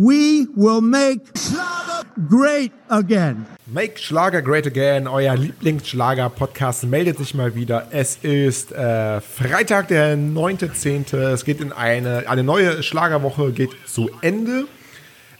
We 0.00 0.46
will 0.54 0.80
make 0.80 1.22
Schlager 1.36 2.04
great 2.28 2.70
again. 2.88 3.46
Make 3.66 3.98
Schlager 3.98 4.42
Great 4.42 4.64
Again, 4.64 5.08
euer 5.08 5.34
Lieblingsschlager-Podcast, 5.34 6.84
meldet 6.84 7.18
sich 7.18 7.34
mal 7.34 7.56
wieder. 7.56 7.88
Es 7.90 8.16
ist 8.22 8.70
äh, 8.70 9.20
Freitag, 9.20 9.88
der 9.88 10.16
9.10. 10.16 11.16
Es 11.16 11.44
geht 11.44 11.60
in 11.60 11.72
eine, 11.72 12.28
eine 12.28 12.44
neue 12.44 12.84
Schlagerwoche, 12.84 13.50
geht 13.50 13.70
zu 13.86 14.08
Ende. 14.20 14.66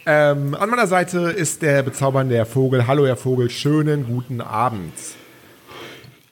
Ähm, 0.04 0.56
an 0.56 0.70
meiner 0.70 0.88
Seite 0.88 1.30
ist 1.30 1.62
der 1.62 1.84
bezaubernde 1.84 2.34
Herr 2.34 2.44
Vogel. 2.44 2.88
Hallo, 2.88 3.06
Herr 3.06 3.16
Vogel, 3.16 3.50
schönen 3.50 4.08
guten 4.08 4.40
Abend. 4.40 4.92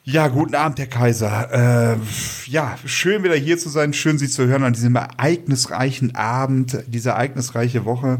Ja, 0.09 0.29
guten 0.29 0.55
Abend, 0.55 0.79
Herr 0.79 0.85
Kaiser. 0.87 1.91
Äh, 1.93 1.97
ja, 2.45 2.77
schön 2.85 3.23
wieder 3.25 3.35
hier 3.35 3.57
zu 3.57 3.67
sein, 3.67 3.91
schön 3.91 4.17
Sie 4.17 4.29
zu 4.29 4.47
hören 4.47 4.63
an 4.63 4.71
diesem 4.71 4.95
ereignisreichen 4.95 6.15
Abend, 6.15 6.77
diese 6.87 7.09
ereignisreiche 7.09 7.83
Woche. 7.83 8.19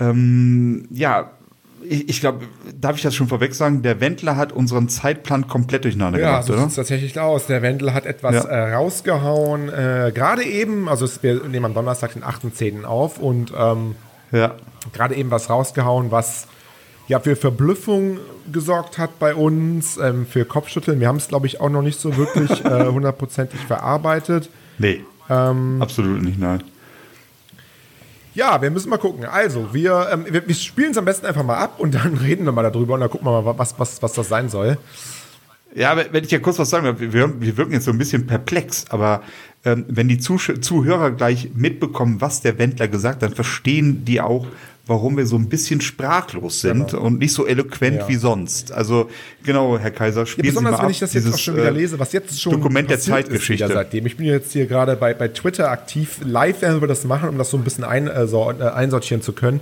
Ähm, 0.00 0.88
ja, 0.90 1.30
ich, 1.82 2.08
ich 2.08 2.20
glaube, 2.20 2.46
darf 2.80 2.96
ich 2.96 3.02
das 3.02 3.14
schon 3.14 3.28
vorweg 3.28 3.54
sagen? 3.54 3.82
Der 3.82 4.00
Wendler 4.00 4.36
hat 4.38 4.52
unseren 4.52 4.88
Zeitplan 4.88 5.48
komplett 5.48 5.84
durcheinander 5.84 6.18
ja, 6.18 6.30
gemacht, 6.40 6.46
so 6.46 6.56
sieht 6.56 6.76
tatsächlich 6.76 7.20
aus. 7.20 7.46
Der 7.46 7.60
Wendler 7.60 7.92
hat 7.92 8.06
etwas 8.06 8.34
Ja. 8.34 8.44
äh, 8.44 8.72
rausgehauen. 8.72 9.68
Äh, 9.68 10.12
gerade 10.14 10.44
eben, 10.44 10.88
also 10.88 11.04
es- 11.04 11.22
wir 11.22 11.46
nehmen 11.46 11.66
am 11.66 11.74
Donnerstag 11.74 12.14
den 12.14 12.24
8.10. 12.24 12.84
auf 12.86 13.18
und 13.18 13.52
ähm, 13.54 13.96
Ja. 14.30 14.54
gerade 14.94 15.14
eben 15.16 15.30
was 15.30 15.50
rausgehauen, 15.50 16.10
was 16.10 16.46
ja 17.08 17.20
für 17.20 17.36
Verblüffung 17.36 18.18
gesorgt 18.50 18.98
hat 18.98 19.18
bei 19.18 19.34
uns, 19.34 19.96
ähm, 19.96 20.26
für 20.26 20.44
Kopfschütteln. 20.44 21.00
Wir 21.00 21.08
haben 21.08 21.16
es, 21.16 21.28
glaube 21.28 21.46
ich, 21.46 21.60
auch 21.60 21.70
noch 21.70 21.82
nicht 21.82 22.00
so 22.00 22.16
wirklich 22.16 22.50
äh, 22.64 22.86
hundertprozentig 22.86 23.60
verarbeitet. 23.60 24.48
Nee. 24.78 25.04
Ähm, 25.28 25.80
Absolut 25.80 26.22
nicht, 26.22 26.38
nein. 26.38 26.62
Ja, 28.34 28.62
wir 28.62 28.70
müssen 28.70 28.88
mal 28.88 28.98
gucken. 28.98 29.26
Also, 29.26 29.74
wir, 29.74 30.08
ähm, 30.10 30.24
wir, 30.28 30.46
wir 30.46 30.54
spielen 30.54 30.92
es 30.92 30.98
am 30.98 31.04
besten 31.04 31.26
einfach 31.26 31.44
mal 31.44 31.58
ab 31.58 31.78
und 31.78 31.94
dann 31.94 32.16
reden 32.22 32.44
wir 32.44 32.52
mal 32.52 32.62
darüber 32.62 32.94
und 32.94 33.00
dann 33.00 33.10
gucken 33.10 33.26
wir 33.26 33.42
mal, 33.42 33.58
was, 33.58 33.78
was, 33.78 34.02
was 34.02 34.12
das 34.14 34.28
sein 34.28 34.48
soll. 34.48 34.78
Ja, 35.74 35.96
wenn 35.96 36.22
ich 36.22 36.30
ja 36.30 36.38
kurz 36.38 36.58
was 36.58 36.68
sagen 36.68 36.84
darf, 36.84 37.00
wir, 37.00 37.40
wir 37.40 37.56
wirken 37.56 37.72
jetzt 37.72 37.86
so 37.86 37.92
ein 37.92 37.98
bisschen 37.98 38.26
perplex, 38.26 38.84
aber 38.90 39.22
ähm, 39.64 39.86
wenn 39.88 40.06
die 40.06 40.18
Zusch 40.18 40.52
Zuhörer 40.60 41.12
gleich 41.12 41.50
mitbekommen, 41.54 42.20
was 42.20 42.42
der 42.42 42.58
Wendler 42.58 42.88
gesagt 42.88 43.16
hat, 43.16 43.22
dann 43.22 43.34
verstehen 43.34 44.04
die 44.04 44.20
auch, 44.20 44.46
warum 44.86 45.16
wir 45.16 45.26
so 45.26 45.36
ein 45.36 45.48
bisschen 45.48 45.80
sprachlos 45.80 46.60
sind 46.60 46.92
und 46.94 47.18
nicht 47.20 47.32
so 47.32 47.46
eloquent 47.46 47.98
Ja. 48.00 48.08
wie 48.08 48.16
sonst. 48.16 48.72
Also 48.72 49.08
genau, 49.44 49.78
Herr 49.78 49.90
Kaiser, 49.92 50.20
Ja, 50.20 50.26
spielen 50.26 50.44
Sie 50.46 50.50
besonders 50.50 50.72
mal 50.72 50.78
wenn 50.78 50.84
ab, 50.86 50.90
ich 50.90 50.98
das 50.98 51.12
jetzt 51.14 51.24
dieses, 51.24 51.34
auch 51.36 51.38
schon 51.38 51.56
wieder 51.56 51.68
äh, 51.68 51.70
lese, 51.70 51.98
was 51.98 52.12
jetzt 52.12 52.40
schon 52.42 52.52
Dokument 52.54 52.90
der 52.90 52.98
Zeitgeschichte. 53.00 53.68
seitdem. 53.68 54.06
Ich 54.06 54.16
bin 54.16 54.26
jetzt 54.26 54.52
hier 54.52 54.66
gerade 54.66 54.96
bei, 54.96 55.14
bei 55.14 55.28
Twitter 55.28 55.70
aktiv. 55.70 56.18
Live 56.24 56.62
werden 56.62 56.80
wir 56.80 56.88
das 56.88 57.04
machen, 57.04 57.28
um 57.28 57.38
das 57.38 57.50
so 57.50 57.56
ein 57.56 57.64
bisschen 57.64 57.84
ein, 57.84 58.08
äh, 58.08 58.26
so, 58.26 58.50
äh, 58.50 58.62
einsortieren 58.64 59.22
zu 59.22 59.32
können. 59.32 59.60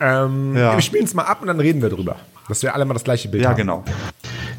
Ähm, 0.00 0.56
Ja. 0.56 0.74
Wir 0.74 0.80
spielen 0.82 1.04
es 1.04 1.12
mal 1.14 1.24
ab 1.24 1.40
und 1.42 1.48
dann 1.48 1.60
reden 1.60 1.82
wir 1.82 1.90
drüber. 1.90 2.16
Dass 2.48 2.62
wir 2.62 2.74
alle 2.74 2.84
mal 2.86 2.94
das 2.94 3.04
gleiche 3.04 3.28
Bild 3.28 3.42
Ja, 3.42 3.50
haben. 3.50 3.56
genau. 3.58 3.84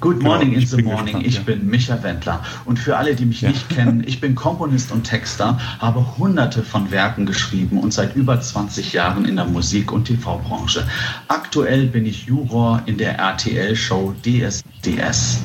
Good 0.02 0.24
morning 0.24 0.54
ich 0.54 0.64
in 0.64 0.68
the 0.68 0.82
morning. 0.82 1.06
gespannt, 1.06 1.28
ich 1.28 1.36
ja. 1.36 1.42
bin 1.42 1.70
Micha 1.70 2.02
Wendler. 2.02 2.42
Und 2.66 2.80
für 2.80 2.96
alle, 2.96 3.16
die 3.16 3.26
mich 3.26 3.42
nicht 3.42 3.68
kennen, 3.70 4.04
ich 4.06 4.22
bin 4.22 4.34
Komponist 4.34 4.92
und 4.92 5.04
Texter, 5.04 5.60
habe 5.80 6.18
hunderte 6.18 6.64
von 6.64 6.90
Werken 6.90 7.26
geschrieben 7.26 7.80
und 7.80 7.94
seit 7.94 8.16
über 8.16 8.40
20 8.40 8.94
Jahren 8.94 9.26
in 9.26 9.36
der 9.36 9.46
Musik- 9.46 9.92
und 9.92 10.06
TV-Branche. 10.06 10.88
Aktuell 11.28 11.88
bin 11.88 12.06
ich 12.06 12.26
Juror 12.26 12.82
in 12.86 12.98
der 12.98 13.18
RTL-Show 13.18 14.16
DSDS. 14.24 15.40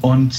Und 0.00 0.36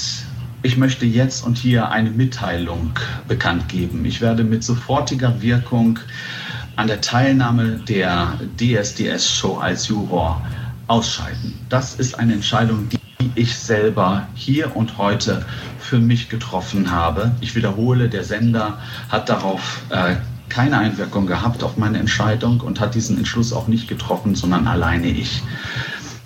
ich 0.62 0.76
möchte 0.76 1.06
jetzt 1.06 1.46
und 1.46 1.56
hier 1.56 1.90
eine 1.90 2.10
Mitteilung 2.10 2.90
bekannt 3.28 3.68
geben. 3.68 4.04
Ich 4.04 4.20
werde 4.20 4.44
mit 4.44 4.62
sofortiger 4.62 5.40
Wirkung 5.40 5.98
an 6.76 6.86
der 6.86 7.00
Teilnahme 7.00 7.80
der 7.88 8.38
DSDS-Show 8.58 9.56
als 9.56 9.88
Juror 9.88 10.42
ausscheiden. 10.88 11.54
Das 11.68 11.94
ist 11.94 12.18
eine 12.18 12.34
Entscheidung, 12.34 12.88
die 12.88 12.95
ich 13.34 13.56
selber 13.56 14.26
hier 14.34 14.76
und 14.76 14.98
heute 14.98 15.44
für 15.78 15.98
mich 15.98 16.28
getroffen 16.28 16.90
habe. 16.90 17.32
Ich 17.40 17.54
wiederhole, 17.54 18.08
der 18.08 18.24
Sender 18.24 18.78
hat 19.08 19.28
darauf 19.28 19.82
äh, 19.90 20.16
keine 20.48 20.78
Einwirkung 20.78 21.26
gehabt 21.26 21.62
auf 21.62 21.76
meine 21.76 21.98
Entscheidung 21.98 22.60
und 22.60 22.80
hat 22.80 22.94
diesen 22.94 23.18
Entschluss 23.18 23.52
auch 23.52 23.68
nicht 23.68 23.88
getroffen, 23.88 24.34
sondern 24.34 24.66
alleine 24.66 25.08
ich. 25.08 25.42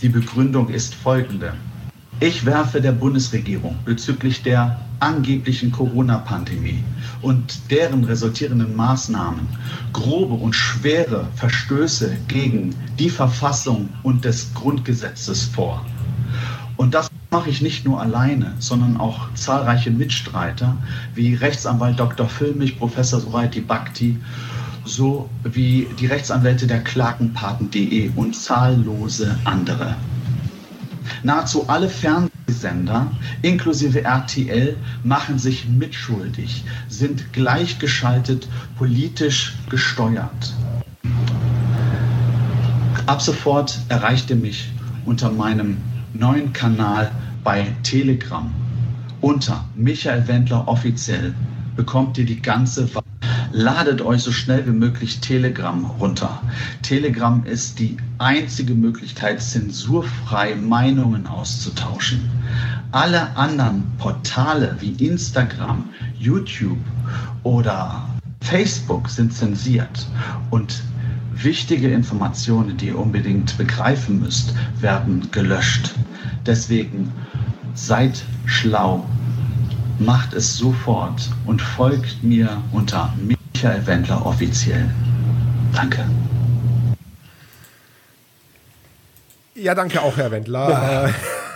Die 0.03 0.09
Begründung 0.09 0.69
ist 0.69 0.95
folgende. 0.95 1.53
Ich 2.21 2.45
werfe 2.45 2.83
der 2.83 2.93
Bundesregierung 2.93 3.79
bezüglich 3.85 4.43
der 4.43 4.79
angeblichen 5.01 5.73
Corona-Pandemie 5.73 6.85
und 7.23 7.71
deren 7.71 8.05
resultierenden 8.05 8.77
Maßnahmen 8.77 9.49
grobe 9.95 10.35
und 10.35 10.55
schwere 10.55 11.27
Verstöße 11.37 12.19
gegen 12.29 12.75
die 12.99 13.09
Verfassung 13.09 13.89
und 14.03 14.27
des 14.27 14.53
Grundgesetzes 14.53 15.45
vor. 15.45 15.85
Und 16.81 16.95
das 16.95 17.11
mache 17.31 17.51
ich 17.51 17.61
nicht 17.61 17.85
nur 17.85 18.01
alleine, 18.01 18.55
sondern 18.59 18.97
auch 18.97 19.35
zahlreiche 19.35 19.91
Mitstreiter 19.91 20.79
wie 21.15 21.35
Rechtsanwalt 21.35 22.01
Dr. 22.01 22.27
Füllmich, 22.27 22.79
Professor 22.79 23.21
Suraiti 23.21 23.61
Bhakti, 23.61 24.17
sowie 24.87 25.87
die 25.99 26.07
Rechtsanwälte 26.07 26.67
der 26.67 26.83
Klagenpaten.de 26.83 28.13
und 28.17 28.35
zahllose 28.35 29.39
andere. 29.45 29.95
Nahezu 31.23 31.69
alle 31.69 31.91
Fernsehsender, 31.91 33.11
inklusive 33.43 34.03
RTL, 34.03 34.75
machen 35.05 35.39
sich 35.39 35.69
mitschuldig, 35.69 36.65
sind 36.89 37.35
gleichgeschaltet, 37.35 38.49
politisch 38.79 39.55
gesteuert. 39.69 40.55
Ab 43.05 43.21
sofort 43.21 43.79
erreicht 43.91 44.31
ihr 44.31 44.37
mich 44.37 44.73
unter 45.05 45.31
meinem 45.31 45.77
neuen 46.15 46.53
Kanal 46.53 47.11
bei 47.45 47.67
Telegram. 47.83 48.51
Unter 49.21 49.65
Michael 49.75 50.27
Wendler 50.29 50.67
offiziell 50.67 51.35
bekommt 51.77 52.19
ihr 52.19 52.27
die 52.27 52.41
ganze 52.41 52.95
Wahrheit. 52.95 53.05
Ladet 53.53 54.01
euch 54.01 54.23
so 54.23 54.31
schnell 54.31 54.65
wie 54.67 54.73
möglich 54.73 55.21
Telegram 55.21 55.85
runter. 55.99 56.41
Telegram 56.83 57.45
ist 57.45 57.79
die 57.81 57.97
einzige 58.19 58.75
Möglichkeit, 58.75 59.43
zensurfrei 59.43 60.55
Meinungen 60.55 61.27
auszutauschen. 61.27 62.31
Alle 62.93 63.37
anderen 63.37 63.83
Portale 63.99 64.77
wie 64.81 64.93
Instagram, 65.05 65.85
YouTube 66.19 66.79
oder 67.43 68.09
Facebook 68.41 69.09
sind 69.09 69.33
zensiert 69.33 70.07
und 70.51 70.83
wichtige 71.43 71.89
Informationen, 71.93 72.77
die 72.77 72.89
ihr 72.89 72.99
unbedingt 72.99 73.57
begreifen 73.59 74.21
müsst, 74.21 74.55
werden 74.81 75.29
gelöscht. 75.31 75.95
Deswegen 76.47 77.13
seid 77.75 78.23
schlau, 78.47 79.07
macht 79.99 80.35
es 80.35 80.57
sofort 80.57 81.31
und 81.47 81.61
folgt 81.61 82.23
mir 82.23 82.63
unter 82.73 83.15
Michael 83.19 83.87
Wendler 83.87 84.25
offiziell. 84.25 84.91
Danke. 85.75 86.05
Ja, 89.55 89.75
danke 89.75 90.01
auch, 90.01 90.17
Herr 90.17 90.31
Wendler. 90.31 91.09
Äh, 91.09 91.11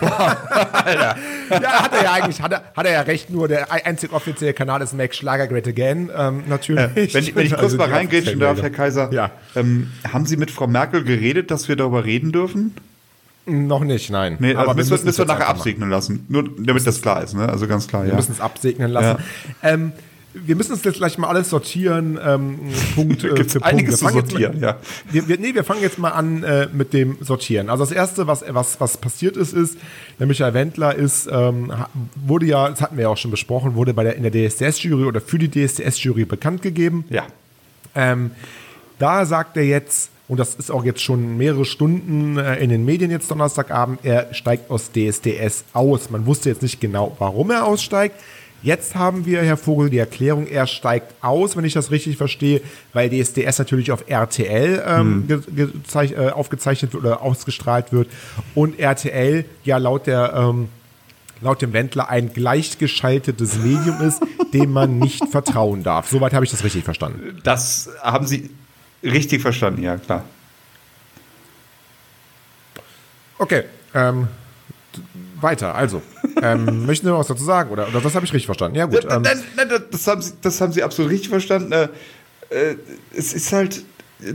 ja, 1.49 1.83
hat 1.83 1.93
er 1.93 2.03
ja 2.03 2.13
eigentlich, 2.13 2.41
hat 2.41 2.51
er, 2.51 2.63
hat 2.75 2.85
er 2.85 2.91
ja 2.93 3.01
recht, 3.01 3.29
nur 3.29 3.47
der 3.47 3.71
einzig 3.71 4.11
offizielle 4.13 4.53
Kanal 4.53 4.81
ist 4.81 4.93
Make 4.93 5.13
Schlager 5.13 5.47
Great 5.47 5.67
Again, 5.67 6.09
ähm, 6.15 6.43
natürlich. 6.47 7.13
Wenn 7.13 7.23
ich, 7.23 7.35
wenn 7.35 7.45
ich 7.45 7.51
kurz 7.51 7.63
Also 7.63 7.77
mal 7.77 7.89
reingrätschen 7.89 8.39
darf, 8.39 8.61
Herr 8.61 8.69
Kaiser, 8.69 9.09
Ja. 9.11 9.31
ähm, 9.55 9.91
haben 10.11 10.25
Sie 10.25 10.37
mit 10.37 10.51
Frau 10.51 10.67
Merkel 10.67 11.03
geredet, 11.03 11.51
dass 11.51 11.67
wir 11.67 11.75
darüber 11.75 12.05
reden 12.05 12.31
dürfen? 12.31 12.75
Noch 13.47 13.83
nicht, 13.83 14.09
nein. 14.09 14.37
Nee, 14.39 14.55
also 14.55 14.73
müssen, 14.73 14.89
wir, 14.89 14.95
es 14.95 15.03
müssen 15.03 15.19
wir 15.19 15.25
nachher 15.25 15.47
absegnen 15.47 15.89
lassen. 15.89 16.25
Nur 16.29 16.49
damit 16.57 16.87
das 16.87 17.01
klar 17.01 17.23
ist, 17.23 17.35
ne? 17.35 17.47
Also 17.47 17.67
ganz 17.67 17.87
klar, 17.87 18.03
Wir 18.03 18.09
ja. 18.09 18.15
müssen 18.15 18.31
es 18.31 18.41
absegnen 18.41 18.89
lassen. 18.91 19.23
Ähm, 19.61 19.91
wir 20.45 20.55
müssen 20.55 20.73
es 20.73 20.83
jetzt 20.83 20.97
gleich 20.97 21.17
mal 21.17 21.27
alles 21.27 21.49
sortieren, 21.49 22.19
ähm, 22.23 22.59
Punkt 22.95 23.23
äh, 23.23 23.29
Gibt's 23.35 23.53
für 23.53 23.59
Punkt. 23.59 23.73
einiges 23.73 23.93
Wir 23.93 23.97
zu 23.97 24.05
fangen 24.05 24.17
jetzt 24.17 24.31
sortieren, 24.31 24.59
mal, 24.59 24.67
ja. 24.67 24.77
Wir, 25.09 25.27
wir, 25.27 25.37
nee, 25.39 25.53
wir 25.53 25.63
fangen 25.63 25.81
jetzt 25.81 25.97
mal 25.97 26.09
an 26.09 26.43
äh, 26.43 26.67
mit 26.71 26.93
dem 26.93 27.17
Sortieren. 27.21 27.69
Also 27.69 27.83
das 27.83 27.91
Erste, 27.91 28.27
was, 28.27 28.43
was, 28.47 28.79
was 28.79 28.97
passiert 28.97 29.37
ist, 29.37 29.53
ist, 29.53 29.77
der 30.19 30.27
Michael 30.27 30.53
Wendler 30.53 30.95
ist, 30.95 31.27
ähm, 31.31 31.71
wurde 32.15 32.45
ja, 32.45 32.69
das 32.69 32.81
hatten 32.81 32.97
wir 32.97 33.03
ja 33.03 33.09
auch 33.09 33.17
schon 33.17 33.31
besprochen, 33.31 33.75
wurde 33.75 33.93
bei 33.93 34.03
der, 34.03 34.15
in 34.15 34.23
der 34.23 34.31
DSDS-Jury 34.31 35.05
oder 35.05 35.21
für 35.21 35.39
die 35.39 35.49
DSDS-Jury 35.49 36.25
bekannt 36.25 36.61
gegeben. 36.61 37.05
Ja. 37.09 37.23
Ähm, 37.95 38.31
da 38.99 39.25
sagt 39.25 39.57
er 39.57 39.63
jetzt, 39.63 40.09
und 40.27 40.39
das 40.39 40.55
ist 40.55 40.71
auch 40.71 40.83
jetzt 40.83 41.01
schon 41.01 41.37
mehrere 41.37 41.65
Stunden 41.65 42.37
äh, 42.37 42.55
in 42.57 42.69
den 42.69 42.83
Medien 42.83 43.11
jetzt 43.11 43.29
Donnerstagabend, 43.29 43.99
er 44.03 44.33
steigt 44.33 44.71
aus 44.71 44.91
DSDS 44.91 45.65
aus. 45.73 46.09
Man 46.09 46.25
wusste 46.25 46.49
jetzt 46.49 46.61
nicht 46.61 46.81
genau, 46.81 47.15
warum 47.19 47.51
er 47.51 47.65
aussteigt. 47.65 48.15
Jetzt 48.65 48.95
haben 48.95 49.25
wir, 49.25 49.41
Herr 49.43 49.57
Vogel, 49.57 49.89
die 49.89 49.99
Erklärung, 49.99 50.47
er 50.47 50.65
steigt 50.67 51.13
aus, 51.23 51.55
wenn 51.55 51.63
ich 51.63 51.73
das 51.73 51.91
richtig 51.91 52.17
verstehe, 52.17 52.61
weil 52.93 53.09
DSDS 53.09 53.59
natürlich 53.59 53.91
auf 53.91 54.03
RTL 54.07 54.83
ähm, 54.85 55.27
gezeich- 55.55 56.13
äh, 56.13 56.31
aufgezeichnet 56.31 56.93
wird 56.93 57.05
oder 57.05 57.21
ausgestrahlt 57.21 57.93
wird. 57.93 58.09
Und 58.55 58.79
RTL 58.79 59.45
ja 59.63 59.77
laut 59.77 60.07
der 60.07 60.33
ähm, 60.35 60.69
laut 61.41 61.61
dem 61.61 61.73
Wendler 61.73 62.09
ein 62.09 62.33
gleichgeschaltetes 62.33 63.59
Medium 63.59 64.01
ist, 64.01 64.21
dem 64.53 64.71
man 64.71 64.97
nicht 64.97 65.23
vertrauen 65.29 65.83
darf. 65.83 66.09
Soweit 66.09 66.33
habe 66.33 66.43
ich 66.43 66.51
das 66.51 66.63
richtig 66.63 66.83
verstanden. 66.83 67.39
Das 67.43 67.89
haben 68.01 68.25
Sie 68.25 68.49
Richtig 69.05 69.41
verstanden, 69.41 69.83
ja, 69.83 69.97
klar. 69.97 70.23
Okay, 73.37 73.65
ähm, 73.93 74.27
weiter. 75.39 75.75
Also, 75.75 76.01
ähm, 76.41 76.85
möchten 76.85 77.05
Sie 77.05 77.11
noch 77.11 77.19
was 77.19 77.27
dazu 77.27 77.43
sagen? 77.43 77.69
Oder, 77.71 77.87
oder 77.87 78.01
das 78.01 78.15
habe 78.15 78.25
ich 78.25 78.33
richtig 78.33 78.45
verstanden? 78.45 78.77
Ja, 78.77 78.85
gut. 78.85 79.05
Nein, 79.07 79.17
Ähm, 79.17 79.21
nein, 79.55 79.67
nein, 79.69 79.81
das, 79.91 80.07
haben 80.07 80.21
Sie, 80.21 80.33
das 80.41 80.59
haben 80.61 80.71
Sie 80.73 80.83
absolut 80.83 81.11
richtig 81.11 81.29
verstanden. 81.29 81.71
Äh, 81.71 81.87
äh, 82.49 82.75
es 83.15 83.33
ist 83.33 83.51
halt. 83.51 83.83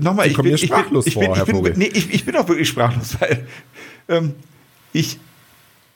Nochmal, 0.01 0.27
ich 0.27 0.37
bin, 0.37 0.47
ich, 0.47 0.61
bin, 0.61 0.69
sprachlos 0.69 1.07
ich, 1.07 1.15
bin, 1.19 1.25
vor, 1.35 1.37
ich, 1.37 1.45
bin, 1.45 1.73
nee, 1.79 1.91
ich, 1.93 2.13
ich 2.13 2.25
bin 2.27 2.37
auch 2.37 2.47
wirklich 2.49 2.69
sprachlos, 2.69 3.17
weil 3.21 3.47
ähm, 4.09 4.35
ich. 4.93 5.19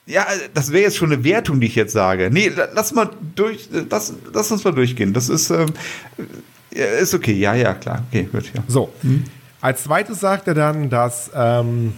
Ja, 0.07 0.25
das 0.53 0.71
wäre 0.71 0.83
jetzt 0.83 0.97
schon 0.97 1.11
eine 1.11 1.23
Wertung, 1.23 1.59
die 1.59 1.65
ich 1.67 1.73
jetzt 1.75 1.93
sage. 1.93 2.29
Nee, 2.31 2.49
la- 2.49 2.67
lass 2.75 2.93
mal 2.93 3.09
durch, 3.35 3.69
lass, 3.89 4.13
lass 4.33 4.51
uns 4.51 4.63
mal 4.63 4.71
durchgehen. 4.71 5.13
Das 5.13 5.29
ist, 5.29 5.49
ähm, 5.49 5.67
ist 6.69 7.13
okay. 7.15 7.33
Ja, 7.33 7.55
ja, 7.55 7.73
klar. 7.73 8.03
Okay, 8.09 8.29
gut, 8.31 8.45
ja. 8.53 8.63
So, 8.67 8.93
als 9.61 9.83
zweites 9.83 10.19
sagt 10.19 10.47
er 10.47 10.53
dann, 10.53 10.91
dass, 10.91 11.31
ähm, 11.33 11.93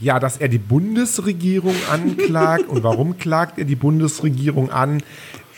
ja, 0.00 0.18
dass 0.20 0.36
er 0.36 0.48
die 0.48 0.58
Bundesregierung 0.58 1.74
anklagt. 1.90 2.68
Und 2.68 2.82
warum 2.82 3.18
klagt 3.18 3.58
er 3.58 3.64
die 3.64 3.76
Bundesregierung 3.76 4.70
an? 4.70 5.02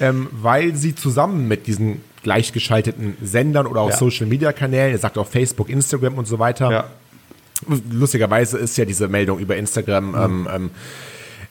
Ähm, 0.00 0.28
weil 0.32 0.74
sie 0.76 0.94
zusammen 0.94 1.46
mit 1.46 1.66
diesen 1.66 2.00
gleichgeschalteten 2.22 3.16
Sendern 3.22 3.66
oder 3.66 3.82
auch 3.82 3.90
Ja. 3.90 3.96
Social-Media-Kanälen, 3.96 4.92
er 4.92 4.98
sagt 4.98 5.18
auch 5.18 5.26
Facebook, 5.26 5.68
Instagram 5.68 6.14
und 6.14 6.26
so 6.26 6.38
weiter, 6.38 6.70
Ja. 6.70 6.84
lustigerweise 7.90 8.58
ist 8.58 8.76
ja 8.78 8.84
diese 8.84 9.08
Meldung 9.08 9.38
über 9.38 9.56
Instagram 9.56 10.14
ähm, 10.14 10.48
ähm, 10.54 10.70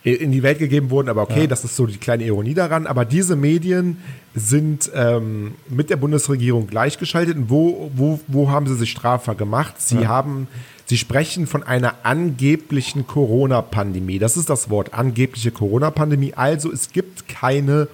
in 0.04 0.31
die 0.31 0.44
Welt 0.44 0.60
gegeben 0.60 0.92
worden, 0.92 1.10
aber 1.10 1.24
okay, 1.24 1.46
das 1.46 1.66
ist 1.66 1.75
so 1.75 1.86
die 1.86 1.98
kleine 1.98 2.24
Ironie 2.24 2.54
daran. 2.54 2.88
Aber 2.88 3.04
diese 3.04 3.36
Medien 3.36 3.98
sind 4.34 4.90
ähm, 4.96 5.56
mit 5.68 5.90
der 5.90 5.98
Bundesregierung 5.98 6.68
gleichgeschaltet. 6.68 7.36
Und 7.36 7.50
wo, 7.50 7.92
wo, 7.96 8.19
wo 8.28 8.50
haben 8.50 8.66
sie 8.68 8.75
sich 8.75 8.92
strafbar 8.92 9.36
gemacht? 9.36 9.75
Sie 9.78 10.07
haben, 10.07 10.48
sie 10.86 10.98
sprechen 10.98 11.48
von 11.48 11.63
einer 11.63 11.96
angeblichen 12.04 13.07
Corona-Pandemie. 13.07 14.19
Das 14.19 14.38
ist 14.38 14.50
das 14.50 14.69
Wort, 14.69 14.94
angebliche 14.94 15.51
Corona-Pandemie. 15.51 16.34
Also 16.34 16.72
es 16.72 16.94
gibt 16.94 17.28
keine 17.28 17.90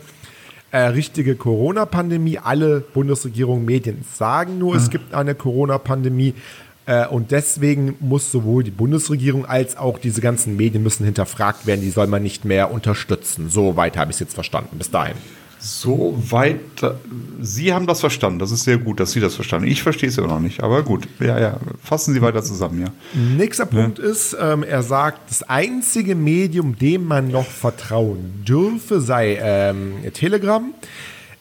äh, 0.69 0.78
richtige 0.80 1.36
Corona-Pandemie. 1.36 2.38
Alle 2.38 2.81
Bundesregierung 2.81 3.66
Medien 3.66 4.06
sagen 4.13 4.60
nur, 4.60 4.75
es 4.75 4.92
gibt 4.92 5.16
eine 5.16 5.34
Corona-Pandemie. 5.34 6.36
Äh, 6.86 7.08
und 7.08 7.32
deswegen 7.32 7.96
muss 8.00 8.32
sowohl 8.32 8.64
die 8.64 8.72
Bundesregierung 8.72 9.46
als 9.46 9.78
auch 9.78 9.98
diese 9.98 10.22
ganzen 10.22 10.56
Medien 10.56 10.84
müssen 10.84 11.06
hinterfragt 11.06 11.66
werden. 11.66 11.82
Die 11.82 11.90
soll 11.90 12.08
man 12.08 12.24
nicht 12.24 12.46
mehr 12.46 12.72
unterstützen. 12.72 13.50
So 13.50 13.76
weit 13.76 13.98
habe 13.98 14.12
ich 14.12 14.16
es 14.16 14.20
jetzt 14.20 14.34
verstanden. 14.34 14.78
Bis 14.78 14.92
dahin. 14.92 15.16
So 15.60 16.16
weit. 16.30 16.84
äh, 16.84 16.92
Sie 17.42 17.74
haben 17.74 17.88
das 17.88 18.00
verstanden. 18.00 18.38
Das 18.38 18.52
ist 18.52 18.66
sehr 18.66 18.78
gut, 18.78 19.00
dass 19.00 19.14
Sie 19.14 19.20
das 19.20 19.34
verstanden. 19.34 19.68
Ich 19.68 19.82
verstehe 19.82 20.10
es 20.10 20.18
immer 20.18 20.28
noch 20.28 20.40
nicht. 20.40 20.62
Aber 20.62 20.84
gut. 20.84 21.08
Ja, 21.20 21.40
ja. 21.40 21.58
Fassen 21.82 22.14
Sie 22.14 22.22
weiter 22.22 22.44
zusammen, 22.44 22.82
ja. 22.82 22.92
Nächster 23.36 23.66
Punkt 23.66 23.98
ist, 23.98 24.38
ähm, 24.40 24.62
er 24.64 24.84
sagt, 24.84 25.30
das 25.30 25.42
einzige 25.44 26.14
Medium, 26.14 26.78
dem 26.78 27.06
man 27.06 27.30
noch 27.30 27.48
vertrauen 27.48 28.44
dürfe, 28.48 29.02
sei 29.02 29.40
ähm, 29.42 29.96
Telegram. 30.14 30.72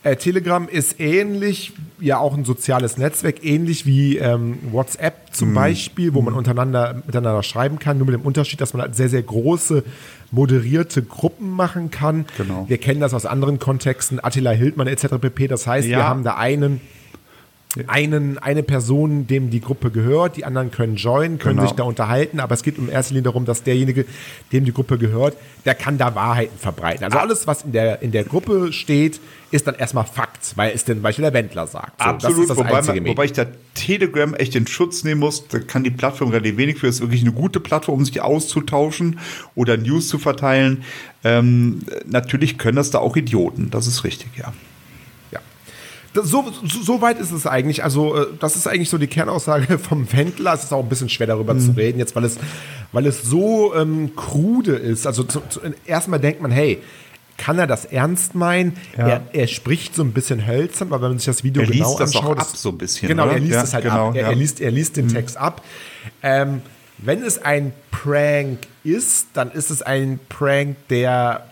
Äh, 0.05 0.17
Telegram 0.17 0.69
ist 0.69 1.00
ähnlich, 1.00 1.73
ja 2.05 2.19
auch 2.19 2.35
ein 2.35 2.45
soziales 2.45 2.99
Netzwerk, 2.99 3.45
ähnlich 3.45 3.87
wie 3.87 4.19
ähm, 4.19 4.59
WhatsApp 4.71 5.15
zum 5.35 5.55
Beispiel, 5.55 6.15
wo 6.15 6.23
man 6.23 6.35
untereinander 6.35 6.95
miteinander 7.06 7.43
schreiben 7.43 7.79
kann, 7.79 7.99
nur 7.99 8.06
mit 8.06 8.15
dem 8.15 8.23
Unterschied, 8.23 8.61
dass 8.61 8.73
man 8.75 8.83
halt 8.83 8.95
sehr, 8.95 9.09
sehr 9.09 9.23
große 9.23 9.83
moderierte 10.31 11.03
Gruppen 11.03 11.51
machen 11.51 11.91
kann. 11.91 12.27
Genau. 12.37 12.65
Wir 12.69 12.79
kennen 12.79 13.01
das 13.01 13.15
aus 13.15 13.27
anderen 13.27 13.59
Kontexten, 13.59 14.23
Attila 14.23 14.51
Hildmann 14.51 14.87
etc. 14.87 15.06
pp. 15.21 15.49
Das 15.49 15.67
heißt, 15.67 15.87
wir 15.89 15.99
Ja. 15.99 16.09
haben 16.09 16.25
da 16.25 16.37
einen 16.37 16.81
einen, 17.88 18.38
eine 18.38 18.62
Person, 18.62 19.26
dem 19.26 19.50
die 19.50 19.61
Gruppe 19.61 19.91
gehört, 19.91 20.37
die 20.37 20.44
anderen 20.44 20.71
können 20.71 20.97
joinen, 20.97 21.38
können 21.38 21.56
Genau. 21.56 21.69
sich 21.69 21.76
da 21.76 21.82
unterhalten, 21.85 22.38
aber 22.41 22.55
es 22.55 22.62
geht 22.62 22.79
in 22.79 22.88
erster 22.88 23.15
Linie 23.15 23.25
darum, 23.25 23.44
dass 23.44 23.62
derjenige, 23.65 24.05
dem 24.53 24.65
die 24.65 24.73
Gruppe 24.73 24.97
gehört, 24.99 25.37
der 25.65 25.75
kann 25.75 25.99
da 25.99 26.15
Wahrheiten 26.15 26.56
verbreiten. 26.59 27.05
Also 27.05 27.19
alles, 27.19 27.47
was 27.47 27.62
in 27.62 27.73
der, 27.73 28.00
in 28.03 28.12
der 28.12 28.25
Gruppe 28.25 28.73
steht, 28.73 29.21
ist 29.50 29.67
dann 29.67 29.75
erstmal 29.75 30.05
Fakt, 30.05 30.56
weil 30.56 30.73
es 30.75 30.85
denn 30.85 31.03
Beispiel 31.03 31.23
der 31.25 31.32
Wendler 31.32 31.67
sagt. 31.67 32.00
So, 32.00 32.09
Absolut, 32.09 32.49
wobei, 32.56 32.82
man, 32.82 33.06
wobei 33.06 33.25
ich 33.25 33.32
da 33.32 33.47
Telegram 33.75 34.35
echt 34.35 34.55
in 34.56 34.67
Schutz 34.67 35.05
nehmen 35.05 35.20
muss. 35.20 35.47
Da 35.49 35.59
kann 35.61 35.85
die 35.85 35.91
Plattform 35.91 36.31
relativ 36.31 36.56
wenig 36.56 36.79
für. 36.79 36.87
Ist 36.87 37.00
wirklich 37.00 37.23
eine 37.23 37.32
gute 37.32 37.61
Plattform, 37.61 37.99
um 37.99 38.05
sich 38.05 38.20
auszutauschen 38.20 39.19
oder 39.55 39.77
News 39.77 40.09
zu 40.09 40.19
verteilen. 40.19 40.85
Ähm, 41.23 41.81
natürlich 42.06 42.59
können 42.59 42.77
das 42.77 42.91
da 42.91 42.99
auch 42.99 43.17
Idioten. 43.17 43.70
Das 43.70 43.87
ist 43.87 44.05
richtig. 44.05 44.29
Ja. 44.37 44.53
Das, 46.14 46.28
so, 46.28 46.44
so, 46.64 46.82
so 46.82 47.00
weit 47.02 47.19
ist 47.19 47.32
es 47.32 47.46
eigentlich. 47.46 47.84
Also, 47.84 48.16
äh, 48.16 48.26
das 48.40 48.56
ist 48.56 48.66
eigentlich 48.66 48.88
so 48.88 48.96
die 48.99 49.06
Kernaussage 49.08 49.78
vom 49.78 50.11
Wendler. 50.12 50.55
Es 50.55 50.64
ist 50.64 50.72
auch 50.72 50.82
ein 50.82 50.88
bisschen 50.88 51.08
schwer 51.11 51.26
darüber 51.26 51.58
zu 51.58 51.72
reden, 51.72 51.99
jetzt, 51.99 52.16
weil 52.16 52.25
es, 52.25 52.38
weil 52.93 53.06
es 53.06 53.22
so 53.22 53.75
ähm, 53.75 54.14
krude 54.16 54.76
ist. 54.76 55.06
Also, 55.06 55.25
zu, 55.25 55.43
zu, 55.49 55.61
erstmal 55.84 56.20
denkt 56.20 56.40
man, 56.40 56.50
hey, 56.50 56.81
kann 57.37 57.58
er 57.58 57.66
das 57.66 57.84
ernst 57.84 58.37
meinen? 58.37 58.76
Ja. 58.96 59.08
Er, 59.08 59.22
er 59.32 59.46
spricht 59.49 59.96
so 59.96 60.02
ein 60.05 60.12
bisschen 60.12 60.46
hölzern, 60.46 60.90
weil 60.90 61.02
wenn 61.02 61.08
man 61.11 61.19
sich 61.19 61.26
das 61.26 61.43
Video 61.43 61.62
Er 61.62 61.69
liest 61.69 61.78
genau 61.81 61.99
das 61.99 62.14
auch 62.14 62.22
anschaut. 62.22 62.38
ab 62.38 62.46
so 62.56 62.69
ein 62.70 62.78
bisschen, 62.78 63.08
Genau, 63.08 63.25
oder? 63.25 63.32
er 63.32 63.40
liest 63.40 63.52
Ja, 63.55 63.62
es 63.64 63.75
halt 63.75 63.84
genau, 63.84 64.08
ab. 64.10 64.14
Er, 64.14 64.22
ja. 64.22 64.28
er, 64.28 64.34
liest, 64.37 64.60
er 64.60 64.70
liest 64.70 64.96
den 64.96 65.08
Text 65.08 65.37
ab. 65.37 65.62
Ähm, 66.22 66.62
wenn 66.99 67.22
es 67.25 67.43
ein 67.43 67.72
Prank 67.90 68.60
ist, 68.84 69.26
dann 69.34 69.50
ist 69.50 69.70
es 69.72 69.82
ein 69.82 70.20
Prank, 70.28 70.76
der 70.90 71.44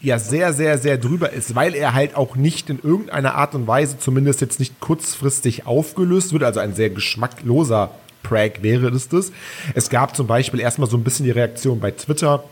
ja 0.00 0.18
sehr, 0.18 0.52
sehr, 0.52 0.78
sehr 0.78 0.96
drüber 0.98 1.32
ist, 1.32 1.54
weil 1.54 1.74
er 1.74 1.92
halt 1.94 2.14
auch 2.14 2.36
nicht 2.36 2.70
in 2.70 2.78
irgendeiner 2.82 3.34
Art 3.34 3.54
und 3.54 3.66
Weise, 3.66 3.98
zumindest 3.98 4.40
jetzt 4.40 4.60
nicht 4.60 4.78
kurzfristig 4.80 5.66
aufgelöst 5.66 6.32
wird, 6.32 6.42
also 6.44 6.60
ein 6.60 6.74
sehr 6.74 6.90
geschmackloser 6.90 7.90
Prank 8.22 8.62
wäre 8.62 8.88
es 8.88 9.08
das. 9.08 9.32
Es 9.74 9.88
gab 9.90 10.14
zum 10.16 10.26
Beispiel 10.26 10.60
erstmal 10.60 10.88
so 10.88 10.96
ein 10.96 11.04
bisschen 11.04 11.24
die 11.24 11.30
Reaktion 11.32 11.80
bei 11.80 11.90
Twitter, 11.92 12.44